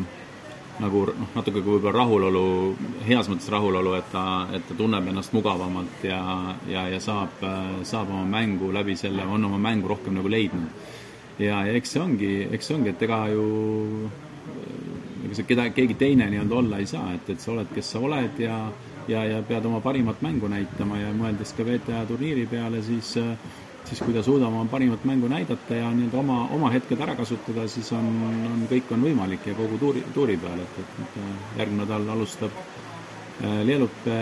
nagu 0.82 1.03
noh, 1.10 1.30
natuke 1.34 1.62
kui 1.62 1.77
võib-olla 1.77 1.95
rahulolu, 1.95 2.43
heas 3.08 3.30
mõttes 3.32 3.49
rahulolu, 3.51 3.95
et 3.97 4.10
ta, 4.13 4.23
et 4.53 4.65
ta 4.67 4.77
tunneb 4.77 5.10
ennast 5.10 5.34
mugavamalt 5.34 6.06
ja, 6.06 6.19
ja, 6.69 6.86
ja 6.91 6.99
saab, 7.01 7.41
saab 7.88 8.12
oma 8.13 8.25
mängu 8.30 8.69
läbi 8.73 8.97
selle, 8.99 9.25
on 9.25 9.49
oma 9.49 9.60
mängu 9.62 9.89
rohkem 9.89 10.17
nagu 10.17 10.30
leidnud. 10.30 10.93
Ja, 11.39 11.62
ja 11.67 11.76
eks 11.78 11.95
see 11.95 12.02
ongi, 12.04 12.32
eks 12.52 12.69
see 12.69 12.78
ongi, 12.78 12.93
et 12.95 13.06
ega 13.08 13.21
ju 13.34 13.45
ega 15.26 15.38
sa 15.38 15.45
keda, 15.47 15.69
keegi 15.76 15.97
teine 16.00 16.30
nii-öelda 16.32 16.56
olla 16.56 16.82
ei 16.82 16.89
saa, 16.89 17.13
et, 17.15 17.30
et 17.34 17.43
sa 17.43 17.52
oled, 17.54 17.71
kes 17.76 17.93
sa 17.93 18.04
oled 18.04 18.39
ja 18.43 18.60
ja, 19.08 19.23
ja 19.23 19.39
pead 19.47 19.65
oma 19.65 19.80
parimat 19.80 20.21
mängu 20.21 20.50
näitama 20.52 21.00
ja 21.00 21.13
mõeldes 21.15 21.54
ka 21.56 21.63
VTA 21.67 22.04
turniiri 22.10 22.47
peale, 22.52 22.82
siis 22.84 23.15
siis 23.88 24.02
kui 24.04 24.13
ta 24.13 24.23
suudab 24.23 24.52
oma 24.52 24.65
parimat 24.71 25.06
mängu 25.08 25.30
näidata 25.32 25.76
ja 25.76 25.91
nii-öelda 25.95 26.19
oma, 26.19 26.41
oma 26.56 26.71
hetked 26.73 27.00
ära 27.04 27.15
kasutada, 27.15 27.67
siis 27.71 27.91
on, 27.95 28.10
on, 28.28 28.65
kõik 28.67 28.91
on 28.91 29.06
võimalik 29.08 29.47
ja 29.47 29.56
kogu 29.56 29.80
tuuri, 29.80 30.04
tuuri 30.13 30.36
peal, 30.41 30.60
et, 30.60 30.82
et, 30.84 31.21
järgmine 31.62 31.86
nädal 31.86 32.10
alustab 32.17 32.52
äh, 33.41 33.62
Lielupe 33.67 34.17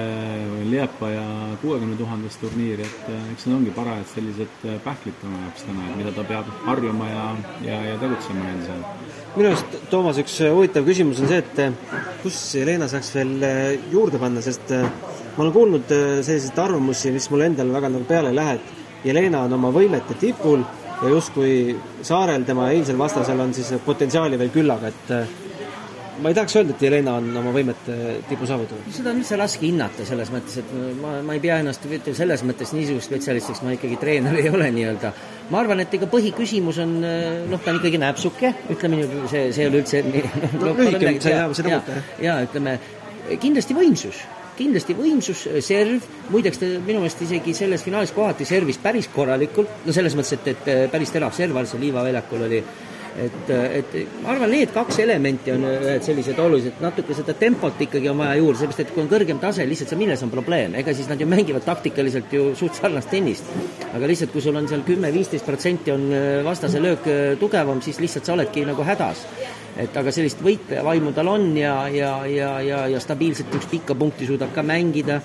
või 0.52 0.68
Liepaja 0.74 1.26
kuuekümne 1.62 1.98
tuhandest 2.00 2.42
turniiri, 2.44 2.86
et 2.86 3.10
äh, 3.12 3.26
eks 3.34 3.48
need 3.48 3.58
ongi 3.60 3.74
parajad 3.76 4.08
sellised 4.14 4.68
pähklid 4.86 5.18
tema 5.22 5.42
jaoks 5.46 5.68
täna, 5.68 5.90
et 5.90 6.00
mida 6.02 6.14
ta 6.16 6.28
peab 6.28 6.54
harjuma 6.68 7.10
ja, 7.12 7.26
ja, 7.66 7.82
ja 7.92 7.98
tegutsema 8.04 8.46
neil 8.46 8.64
seal. 8.68 8.86
minu 9.36 9.52
arust, 9.52 9.76
Toomas, 9.92 10.22
üks 10.24 10.38
huvitav 10.46 10.88
küsimus 10.88 11.22
on 11.24 11.32
see, 11.32 11.44
et 11.44 12.24
kus 12.24 12.40
Helena 12.60 12.88
saaks 12.92 13.12
veel 13.18 13.36
juurde 13.92 14.22
panna, 14.22 14.44
sest 14.46 14.72
ma 14.72 15.44
olen 15.44 15.54
kuulnud 15.56 15.92
selliseid 16.24 16.64
arvamusi, 16.64 17.12
mis 17.16 17.30
mulle 17.32 17.52
endale 17.52 17.76
väga 17.76 17.92
nagu 17.92 18.08
peale 18.08 18.32
ei 18.32 18.40
lähe, 18.40 18.58
et 18.60 19.06
Jelena 19.06 19.44
on 19.46 19.54
oma 19.60 19.70
võimete 19.76 20.16
tipul 20.18 20.64
ja 21.02 21.10
justkui 21.10 21.76
Saarel, 22.06 22.46
tema 22.48 22.70
eilsel 22.72 22.98
vastasel, 22.98 23.40
on 23.40 23.54
siis 23.54 23.74
potentsiaali 23.86 24.40
veel 24.40 24.52
küllaga, 24.54 24.92
et 24.92 25.12
äh, 25.14 25.34
ma 26.22 26.32
ei 26.32 26.36
tahaks 26.38 26.56
öelda, 26.60 26.76
et 26.76 26.84
Jelena 26.86 27.16
on 27.20 27.30
oma 27.42 27.52
võimete 27.56 27.96
tipu 28.30 28.48
saavutanud. 28.50 28.88
seda 28.94 29.12
on 29.12 29.22
üldse 29.22 29.40
raske 29.40 29.66
hinnata 29.66 30.06
selles 30.08 30.32
mõttes, 30.34 30.60
et 30.62 30.72
ma, 31.02 31.18
ma 31.26 31.36
ei 31.36 31.42
pea 31.44 31.60
ennast 31.64 31.88
selles 32.06 32.46
mõttes 32.48 32.72
niisugust 32.76 33.12
spetsialistiks, 33.12 33.64
ma 33.66 33.76
ikkagi 33.76 34.00
treener 34.02 34.38
ei 34.40 34.50
ole 34.52 34.70
nii-öelda. 34.76 35.12
ma 35.52 35.62
arvan, 35.62 35.84
et 35.84 35.94
ega 35.98 36.10
põhiküsimus 36.12 36.80
on, 36.84 36.96
äh, 37.04 37.44
noh, 37.52 37.62
ta 37.64 37.74
on 37.74 37.82
ikkagi 37.82 38.02
näpsuke, 38.02 38.54
ütleme 38.76 39.02
nii, 39.02 39.26
see, 39.32 39.52
see 39.56 39.66
ei 39.66 39.72
ole 39.72 39.84
üldse 39.84 40.02
no, 40.62 40.72
lühike, 40.80 41.20
sa 41.20 41.34
ei 41.34 41.38
saa 41.42 41.60
seda 41.60 41.76
muuta, 41.76 42.00
jah? 42.00 42.16
jaa, 42.30 42.40
ütleme, 42.50 42.80
kindlasti 43.42 43.78
võimsus 43.78 44.26
kindlasti 44.56 44.96
võimsus, 44.96 45.46
äh, 45.50 45.60
serv, 45.64 46.04
muideks 46.32 46.62
ta 46.62 46.70
minu 46.80 47.02
meelest 47.04 47.22
isegi 47.26 47.54
selles 47.58 47.84
finaalis 47.84 48.14
kohati 48.16 48.48
servis 48.48 48.80
päris 48.82 49.10
korralikult, 49.12 49.82
no 49.86 49.96
selles 49.96 50.16
mõttes, 50.16 50.38
et, 50.38 50.52
et 50.54 50.70
äh, 50.72 50.84
päris 50.92 51.12
terav 51.12 51.36
serv 51.36 51.60
all 51.60 51.68
seal 51.70 51.84
Liiva 51.84 52.06
väljakul 52.06 52.46
oli, 52.48 52.62
et, 53.18 53.50
äh, 53.50 53.78
et 53.80 53.96
ma 54.24 54.34
arvan, 54.34 54.52
need 54.52 54.72
kaks 54.76 55.00
elementi 55.04 55.54
on 55.54 55.66
ühed 55.70 56.04
sellised 56.06 56.40
olulised, 56.42 56.80
natuke 56.84 57.16
seda 57.18 57.36
tempot 57.40 57.82
ikkagi 57.88 58.10
on 58.12 58.20
vaja 58.22 58.38
juurde, 58.40 58.60
sellepärast 58.60 58.84
et 58.84 58.94
kui 58.96 59.04
on 59.04 59.12
kõrgem 59.12 59.42
tase, 59.42 59.66
lihtsalt 59.70 59.94
see, 59.94 60.00
milles 60.00 60.24
on 60.26 60.34
probleem, 60.34 60.76
ega 60.80 60.96
siis 60.96 61.10
nad 61.12 61.22
ju 61.22 61.28
mängivad 61.30 61.66
taktikaliselt 61.68 62.34
ju 62.36 62.50
suht 62.60 62.80
sarnast 62.80 63.12
tennist. 63.14 63.52
aga 63.94 64.08
lihtsalt, 64.12 64.34
kui 64.36 64.44
sul 64.44 64.56
on 64.60 64.68
seal 64.68 64.84
kümme-viisteist 64.88 65.46
protsenti 65.48 65.94
on 65.96 66.10
vastase 66.44 66.82
löök 66.84 67.08
tugevam, 67.40 67.82
siis 67.82 68.02
lihtsalt 68.04 68.26
sa 68.26 68.34
oledki 68.34 68.66
nagu 68.68 68.84
hädas. 68.84 69.24
Et 69.76 69.98
aga 70.00 70.12
sellist 70.16 70.40
võitlejavaimu 70.44 71.12
tal 71.16 71.28
on 71.28 71.50
ja, 71.60 71.74
ja, 71.92 72.12
ja, 72.32 72.52
ja, 72.64 72.86
ja 72.88 73.00
stabiilselt 73.04 73.52
üks 73.58 73.68
pikka 73.72 73.96
punkti 74.00 74.28
suudab 74.28 74.54
ka 74.56 74.64
mängida, 74.64 75.20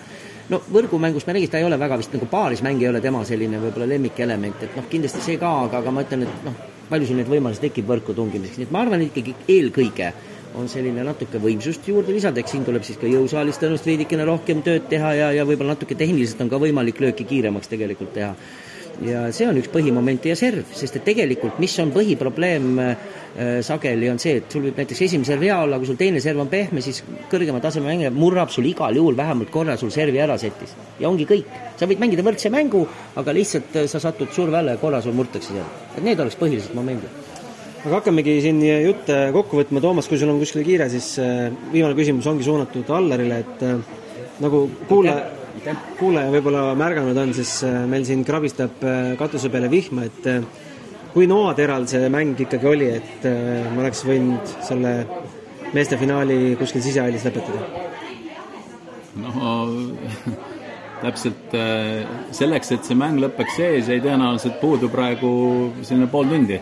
no 0.50 0.60
võrgumängus 0.72 1.26
me 1.28 1.36
nägime, 1.36 1.52
ta 1.52 1.60
ei 1.60 1.66
ole 1.66 1.78
väga 1.80 1.98
vist 2.00 2.14
nagu 2.16 2.26
paarismäng 2.30 2.82
ei 2.82 2.90
ole 2.90 3.00
tema 3.04 3.22
selline 3.26 3.60
võib-olla 3.62 3.88
lemmikelement, 3.94 4.66
et 4.66 4.76
noh, 4.78 4.88
kindlasti 4.90 5.22
see 5.24 5.38
ka, 5.40 5.52
aga, 5.66 5.80
aga 5.84 5.94
ma 5.94 6.04
ütlen, 6.06 6.26
et 6.26 6.44
noh, 6.46 6.58
palju 6.90 7.08
siin 7.08 7.20
neid 7.22 7.30
võimalusi 7.30 7.62
tekib 7.62 7.88
võrku 7.90 8.16
tungimiseks, 8.16 8.58
nii 8.58 8.68
et 8.68 8.74
ma 8.74 8.82
arvan, 8.84 9.06
ikkagi 9.06 9.36
eelkõige 9.48 10.12
on 10.58 10.66
selline 10.70 11.04
natuke 11.06 11.38
võimsust 11.42 11.86
juurde 11.86 12.14
lisada, 12.14 12.42
eks 12.42 12.56
siin 12.56 12.66
tuleb 12.66 12.82
siis 12.86 12.98
ka 12.98 13.06
jõusaalis 13.06 13.60
tõenäoliselt 13.60 13.92
veidikene 13.92 14.26
rohkem 14.26 14.64
tööd 14.66 14.88
teha 14.90 15.12
ja, 15.14 15.30
ja 15.36 15.46
võib-olla 15.46 15.76
natuke 15.76 15.94
tehniliselt 15.98 16.42
on 16.42 16.50
ka 16.50 16.58
võimalik 16.62 16.98
lööki 17.02 17.26
kiiremaks 17.28 17.70
tegelikult 17.70 18.12
teha. 18.16 18.34
Ja 19.06 19.20
see 19.32 19.46
on 19.48 19.56
üks 19.56 19.70
põhimomente 19.72 20.28
ja 20.28 20.36
serv, 20.36 20.66
sest 20.76 20.98
et 20.98 21.06
tegelikult 21.06 21.60
mis 21.62 21.76
on 21.80 21.92
põhiprobleem 21.94 22.66
äh, 22.82 23.06
sageli, 23.62 24.08
on 24.10 24.18
see, 24.18 24.40
et 24.40 24.52
sul 24.52 24.64
võib 24.66 24.78
näiteks 24.80 25.04
esimene 25.06 25.28
serv 25.28 25.44
hea 25.46 25.56
olla, 25.62 25.78
kui 25.78 25.86
sul 25.86 25.98
teine 26.00 26.20
serv 26.22 26.42
on 26.42 26.50
pehme, 26.50 26.82
siis 26.82 26.98
kõrgema 27.30 27.60
taseme 27.62 27.86
mängija 27.86 28.10
murrab 28.14 28.50
sul 28.50 28.66
igal 28.66 28.96
juhul 28.96 29.16
vähemalt 29.16 29.52
korra 29.54 29.76
sul 29.78 29.92
servi 29.94 30.18
ära 30.18 30.36
setis. 30.38 30.74
ja 30.98 31.08
ongi 31.08 31.26
kõik. 31.30 31.46
sa 31.78 31.86
võid 31.86 32.02
mängida 32.02 32.26
võrdse 32.26 32.50
mängu, 32.50 32.84
aga 33.16 33.32
lihtsalt 33.32 33.76
äh, 33.76 33.86
sa 33.86 34.00
satud 34.02 34.32
surve 34.34 34.58
alla 34.58 34.74
ja 34.74 34.82
korra 34.82 35.02
sul 35.02 35.14
murtakse 35.14 35.54
seal. 35.54 35.68
et 35.96 36.02
need 36.02 36.20
oleks 36.20 36.38
põhilised 36.40 36.74
momendid 36.74 37.08
aga 37.84 37.94
hakkamegi 38.00 38.40
siin 38.42 38.60
jutte 38.66 39.20
kokku 39.32 39.62
võtma, 39.62 39.80
Toomas, 39.80 40.08
kui 40.08 40.18
sul 40.18 40.28
on 40.28 40.42
kuskile 40.42 40.66
kiire, 40.66 40.90
siis 40.90 41.14
äh, 41.22 41.48
viimane 41.72 41.94
küsimus 41.94 42.26
ongi 42.26 42.44
suunatud 42.44 42.90
Allarile, 42.90 43.44
et 43.44 44.40
nagu 44.42 44.66
kuulaja 44.88 45.38
kuulaja 45.98 46.32
võib-olla 46.32 46.62
märganud 46.78 47.18
on, 47.20 47.32
siis 47.36 47.60
äh, 47.66 47.82
meil 47.90 48.04
siin 48.08 48.24
krabistab 48.26 48.82
äh, 48.86 49.12
katuse 49.20 49.50
peale 49.52 49.70
vihma, 49.72 50.06
et 50.08 50.28
äh, 50.30 50.40
kui 51.14 51.26
noateral 51.30 51.86
see 51.90 52.08
mäng 52.12 52.38
ikkagi 52.38 52.68
oli, 52.70 52.90
et 53.00 53.26
me 53.26 53.82
oleks 53.82 54.04
võinud 54.06 54.54
selle 54.66 54.94
meeste 55.74 55.98
finaali 56.00 56.54
kuskil 56.60 56.84
sisehallis 56.84 57.26
lõpetada? 57.28 57.88
no 59.20 59.30
täpselt 61.04 61.56
selleks, 62.36 62.74
et 62.76 62.86
see 62.86 62.98
mäng 62.98 63.18
lõpeks 63.22 63.56
sees, 63.56 63.88
jäi 63.88 64.02
tõenäoliselt 64.04 64.60
puudu 64.60 64.90
praegu 64.92 65.32
selline 65.80 66.10
pool 66.12 66.28
tundi. 66.30 66.60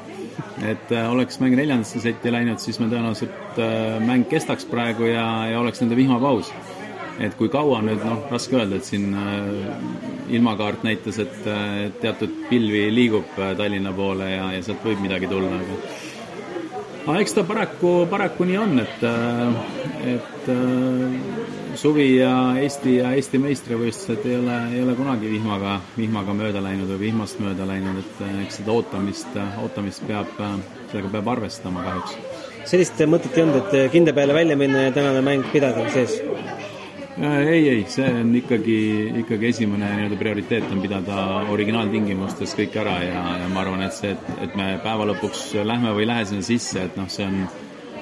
et 0.64 0.92
oleks 1.00 1.40
mäng 1.42 1.58
neljandasse 1.58 2.00
setti 2.00 2.32
läinud, 2.32 2.62
siis 2.62 2.78
me 2.80 2.88
tõenäoliselt 2.88 3.62
mäng 4.06 4.28
kestaks 4.30 4.68
praegu 4.70 5.10
ja, 5.10 5.28
ja 5.52 5.60
oleks 5.60 5.82
nende 5.82 5.98
vihmapaus 5.98 6.52
et 7.18 7.34
kui 7.38 7.50
kaua 7.50 7.80
nüüd, 7.82 8.02
noh, 8.06 8.26
raske 8.30 8.58
öelda, 8.58 8.78
et 8.78 8.86
siin 8.86 9.10
äh, 9.18 9.72
ilmakaart 10.38 10.84
näitas, 10.86 11.18
et 11.22 11.48
äh, 11.50 11.88
teatud 12.02 12.34
pilvi 12.50 12.86
liigub 12.94 13.38
äh, 13.38 13.54
Tallinna 13.58 13.92
poole 13.96 14.30
ja, 14.30 14.52
ja 14.54 14.62
sealt 14.64 14.84
võib 14.86 15.02
midagi 15.02 15.30
tulla, 15.30 15.58
aga 15.58 15.80
aga 17.08 17.22
eks 17.24 17.34
ta 17.38 17.44
paraku, 17.48 17.92
paraku 18.10 18.44
nii 18.44 18.56
on, 18.60 18.74
et, 18.82 19.04
et 20.12 20.48
suvi 21.80 22.08
ja 22.18 22.32
Eesti 22.60 22.98
ja 22.98 23.14
Eesti 23.16 23.40
meistrivõistlused 23.40 24.26
ei 24.28 24.36
ole, 24.36 24.58
ei 24.76 24.82
ole 24.84 24.96
kunagi 24.98 25.30
vihmaga, 25.32 25.78
vihmaga 25.96 26.36
mööda 26.36 26.60
läinud 26.62 26.92
või 26.92 27.06
vihmast 27.06 27.40
mööda 27.40 27.64
läinud, 27.70 28.02
et 28.02 28.20
eks 28.44 28.60
seda 28.60 28.76
ootamist, 28.76 29.40
ootamist 29.64 30.04
peab, 30.10 30.36
sellega 30.92 31.14
peab 31.16 31.32
arvestama 31.38 31.86
kahjuks. 31.86 32.18
sellist 32.68 33.00
mõtet 33.08 33.40
ei 33.40 33.46
olnud, 33.46 33.62
et 33.62 33.92
kinde 33.96 34.12
peale 34.12 34.36
välja 34.36 34.60
minna 34.60 34.90
ja 34.90 34.92
tänane 34.92 35.24
mäng 35.24 35.48
pidada 35.54 35.88
sees? 35.96 36.20
Äh, 37.22 37.48
ei, 37.48 37.68
ei, 37.68 37.84
see 37.90 38.06
on 38.14 38.28
ikkagi, 38.38 38.74
ikkagi 39.24 39.48
esimene 39.48 39.88
nii-öelda 39.90 40.16
prioriteet 40.20 40.68
on 40.70 40.78
pidada 40.78 41.22
originaaltingimustes 41.50 42.52
kõik 42.54 42.76
ära 42.78 42.92
ja, 43.02 43.22
ja 43.40 43.48
ma 43.50 43.64
arvan, 43.64 43.82
et 43.82 43.96
see, 43.96 44.12
et, 44.14 44.28
et 44.44 44.54
me 44.58 44.68
päeva 44.84 45.08
lõpuks 45.10 45.40
lähme 45.66 45.96
või 45.96 46.04
ei 46.04 46.10
lähe 46.12 46.28
sinna 46.30 46.46
sisse, 46.46 46.84
et 46.86 46.94
noh, 47.00 47.08
see 47.10 47.26
on, 47.26 47.40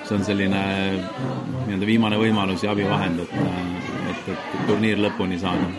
see 0.03 0.19
on 0.19 0.27
selline 0.27 0.61
nii-öelda 0.99 1.89
viimane 1.89 2.19
võimalus 2.21 2.67
ja 2.67 2.75
abivahend, 2.77 3.25
et, 3.25 3.33
et, 4.13 4.29
et 4.35 4.61
turniir 4.69 5.01
lõpuni 5.07 5.41
saada. 5.41 5.71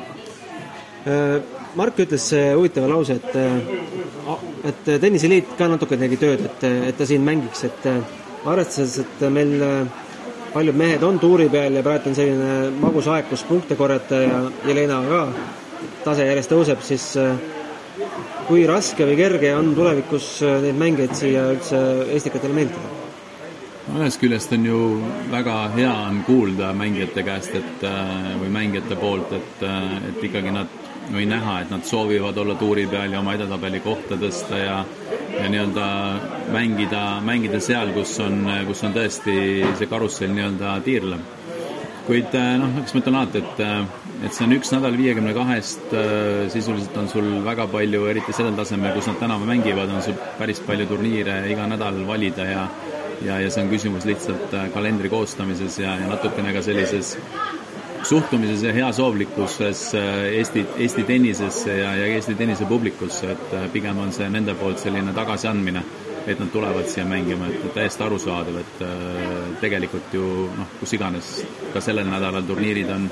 Äh, 1.06 1.38
Mark 1.78 2.02
ütles 2.02 2.26
huvitava 2.34 2.90
lause, 2.90 3.20
et, 3.22 3.38
et 4.66 4.94
tenniseliit 4.98 5.54
ka 5.60 5.70
natuke 5.70 6.00
tegi 6.02 6.18
tööd, 6.18 6.42
et, 6.50 6.68
et 6.90 6.98
ta 6.98 7.06
siin 7.06 7.22
mängiks, 7.22 7.68
et 7.70 7.86
arvestades, 8.48 8.98
et 9.06 9.26
meil 9.30 9.62
paljud 10.54 10.76
mehed 10.76 11.04
on 11.04 11.20
tuuri 11.20 11.50
peal 11.50 11.78
ja 11.78 11.84
praegu 11.86 12.10
on 12.12 12.18
selline 12.18 12.72
magus 12.82 13.08
aeg, 13.12 13.30
kus 13.30 13.44
punkte 13.48 13.76
korjata 13.80 14.22
ja 14.24 14.42
Jelena 14.68 15.02
ka 15.10 15.22
tase 16.06 16.28
järjest 16.28 16.54
tõuseb, 16.54 16.84
siis 16.86 17.10
äh, 17.22 17.36
kui 18.48 18.66
raske 18.70 19.06
või 19.08 19.18
kerge 19.20 19.54
on 19.56 19.74
tulevikus 19.76 20.38
äh, 20.46 20.62
neid 20.66 20.80
mängijaid 20.80 21.18
siia 21.20 21.50
üldse 21.56 21.84
Estikatele 22.16 22.56
meelitada? 22.62 22.96
ühest 23.98 24.20
küljest 24.20 24.52
on 24.52 24.66
ju 24.68 24.80
väga 25.32 25.54
hea 25.78 25.94
on 26.10 26.20
kuulda 26.28 26.74
mängijate 26.76 27.24
käest, 27.24 27.54
et 27.56 27.86
või 28.42 28.50
mängijate 28.52 28.98
poolt, 29.00 29.32
et, 29.38 29.64
et 30.10 30.26
ikkagi 30.28 30.52
nad 30.52 30.87
või 31.12 31.26
näha, 31.30 31.62
et 31.62 31.72
nad 31.72 31.86
soovivad 31.88 32.38
olla 32.38 32.56
tuuri 32.60 32.88
peal 32.92 33.14
ja 33.14 33.22
oma 33.22 33.36
edetabeli 33.38 33.80
kohta 33.84 34.18
tõsta 34.20 34.60
ja 34.62 34.78
ja 35.38 35.50
nii-öelda 35.54 35.88
mängida, 36.52 37.02
mängida 37.22 37.60
seal, 37.62 37.92
kus 37.94 38.16
on, 38.24 38.42
kus 38.68 38.82
on 38.88 38.96
tõesti 38.96 39.36
see 39.78 39.90
karussell 39.90 40.34
nii-öelda 40.34 40.78
tiirlev. 40.86 41.22
kuid 42.08 42.36
noh, 42.62 42.78
eks 42.82 42.96
ma 42.96 43.02
ütlen 43.04 43.18
alati, 43.20 43.44
et 43.44 43.64
et 44.26 44.34
see 44.34 44.48
on 44.48 44.56
üks 44.56 44.72
nädal 44.74 44.96
viiekümne 44.98 45.34
kahest, 45.36 45.92
sisuliselt 46.50 46.96
on 46.98 47.10
sul 47.12 47.28
väga 47.46 47.68
palju, 47.70 48.06
eriti 48.10 48.34
sellel 48.34 48.56
tasemel, 48.58 48.96
kus 48.96 49.12
nad 49.12 49.20
tänavu 49.22 49.46
mängivad, 49.46 49.92
on 49.94 50.02
sul 50.02 50.18
päris 50.40 50.64
palju 50.66 50.88
turniire 50.90 51.44
iga 51.52 51.68
nädal 51.70 52.02
valida 52.08 52.48
ja 52.50 52.64
ja, 53.26 53.40
ja 53.42 53.52
see 53.52 53.64
on 53.66 53.70
küsimus 53.70 54.06
lihtsalt 54.06 54.54
kalendri 54.74 55.10
koostamises 55.10 55.80
ja, 55.82 55.96
ja 56.02 56.10
natukene 56.10 56.54
ka 56.54 56.62
sellises 56.66 57.16
suhtumises 58.04 58.64
ja 58.64 58.74
heasoovlikkuses 58.74 59.94
Eesti, 60.32 60.66
Eesti 60.78 61.04
tennisesse 61.04 61.78
ja, 61.78 61.96
ja 61.96 62.06
Eesti 62.06 62.36
tennise 62.36 62.66
publikusse, 62.66 63.32
et 63.32 63.56
pigem 63.74 63.98
on 63.98 64.12
see 64.14 64.30
nende 64.30 64.56
poolt 64.60 64.80
selline 64.82 65.14
tagasiandmine, 65.16 65.84
et 66.28 66.40
nad 66.40 66.50
tulevad 66.52 66.90
siia 66.92 67.06
mängima, 67.08 67.48
et 67.48 67.70
täiesti 67.76 68.04
arusaadav, 68.04 68.58
et 68.60 68.82
tegelikult 69.62 70.14
ju 70.14 70.26
noh, 70.58 70.74
kus 70.80 70.94
iganes 70.98 71.32
ka 71.74 71.82
sellel 71.84 72.10
nädalal 72.10 72.44
turniirid 72.48 72.92
on, 72.92 73.08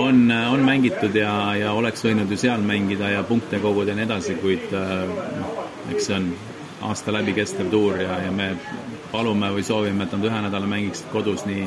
on, 0.00 0.22
on 0.30 0.64
mängitud 0.64 1.14
ja, 1.16 1.34
ja 1.60 1.74
oleks 1.76 2.04
võinud 2.06 2.32
ju 2.32 2.40
seal 2.40 2.64
mängida 2.64 3.12
ja 3.12 3.22
punkte 3.28 3.60
koguda 3.60 3.92
ja 3.92 4.00
nii 4.00 4.08
edasi, 4.08 4.38
kuid 4.40 4.72
noh, 4.72 5.62
eks 5.92 6.08
see 6.08 6.18
on 6.18 6.32
aasta 6.88 7.12
läbi 7.14 7.36
kestev 7.36 7.70
tuur 7.70 8.00
ja, 8.00 8.18
ja 8.24 8.32
me 8.34 8.52
palume 9.12 9.52
või 9.54 9.64
soovime, 9.66 10.06
et 10.06 10.14
nad 10.16 10.28
ühe 10.30 10.44
nädala 10.46 10.68
mängiksid 10.70 11.12
kodus 11.12 11.44
nii 11.46 11.66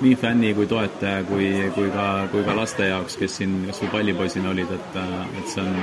nii 0.00 0.16
fänni 0.16 0.54
kui 0.56 0.66
toetaja 0.66 1.24
kui, 1.28 1.48
kui 1.74 1.90
ka, 1.92 2.06
kui 2.32 2.44
ka 2.44 2.56
laste 2.56 2.88
jaoks, 2.88 3.18
kes 3.20 3.36
siin 3.40 3.56
kas 3.68 3.82
või 3.84 3.92
pallipoisina 3.96 4.50
olid, 4.52 4.72
et, 4.76 4.98
et 5.40 5.52
see 5.52 5.64
on, 5.64 5.76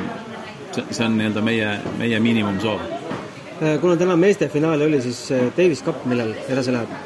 see 0.90 1.06
on 1.06 1.18
nii-öelda 1.20 1.44
meie, 1.46 1.72
meie 2.00 2.20
miinimumsoov. 2.24 2.82
kuna 3.82 3.96
täna 3.98 4.18
meeste 4.18 4.50
finaal 4.54 4.82
oli, 4.82 5.02
siis 5.02 5.22
Davis 5.58 5.84
Cup 5.86 6.06
millal 6.10 6.34
edasi 6.48 6.74
läheb? 6.74 6.98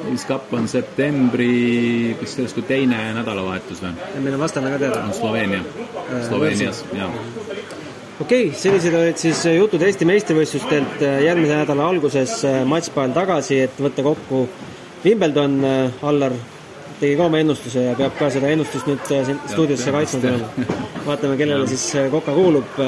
Davis 0.00 0.26
Cup 0.26 0.52
on 0.56 0.66
septembri, 0.68 2.16
kas 2.20 2.34
sellest 2.38 2.58
kui 2.58 2.66
teine 2.66 3.10
nädalavahetus 3.18 3.84
või? 3.84 3.94
meil 4.18 4.38
on 4.38 4.46
vastane 4.46 4.74
ka 4.74 4.82
teada? 4.82 5.04
on 5.06 5.14
Sloveenia, 5.14 5.62
Sloveenias, 6.28 6.84
jaa 6.96 7.10
okei 8.20 8.48
okay,, 8.48 8.58
sellised 8.58 8.94
olid 8.94 9.20
siis 9.22 9.44
jutud 9.54 9.82
Eesti 9.86 10.08
meistrivõistlustelt 10.08 11.00
järgmise 11.24 11.62
nädala 11.62 11.86
alguses 11.88 12.40
matšpall 12.68 13.14
tagasi, 13.16 13.62
et 13.68 13.80
võtta 13.80 14.04
kokku 14.04 14.48
Wimbledon, 15.04 15.60
Allar 16.02 16.32
tegi 17.00 17.16
ka 17.16 17.26
oma 17.30 17.40
ennustuse 17.40 17.86
ja 17.86 17.94
peab 17.96 18.16
ka 18.18 18.28
seda 18.32 18.50
ennustust 18.52 18.88
nüüd 18.88 19.04
siin 19.08 19.38
stuudiosse 19.48 19.92
kaitsma 19.94 20.20
tulema. 20.20 20.48
vaatame, 21.06 21.36
kellele 21.40 21.68
siis 21.70 21.86
Koka 22.12 22.34
kuulub. 22.36 22.80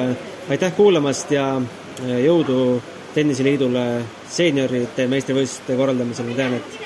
aitäh 0.50 0.74
kuulamast 0.76 1.30
ja 1.32 1.46
jõudu 2.02 2.82
Tenniseliidule 3.14 3.84
seeniorite 4.32 5.04
meistrivõistluste 5.08 5.76
korraldamisel, 5.76 6.30
ma 6.30 6.36
tean, 6.36 6.54
et 6.56 6.78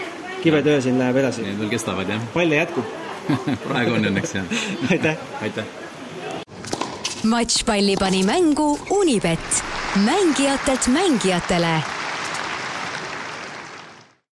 kibetöö 0.43 0.81
siin 0.83 0.99
läheb 0.99 1.21
edasi. 1.23 1.45
Need 1.47 1.61
veel 1.63 1.71
kestavad, 1.71 2.11
jah? 2.11 2.25
palle 2.35 2.59
jätkub 2.59 2.95
praegu 3.67 3.95
on 3.95 4.09
õnneks, 4.11 4.35
jah. 4.35 4.57
aitäh! 4.93 5.27
aitäh! 5.43 5.75
matšpalli 7.27 7.97
pani 7.99 8.23
mängu 8.27 8.73
Unibet, 8.91 9.63
mängijatelt 10.07 10.91
mängijatele 10.95 11.79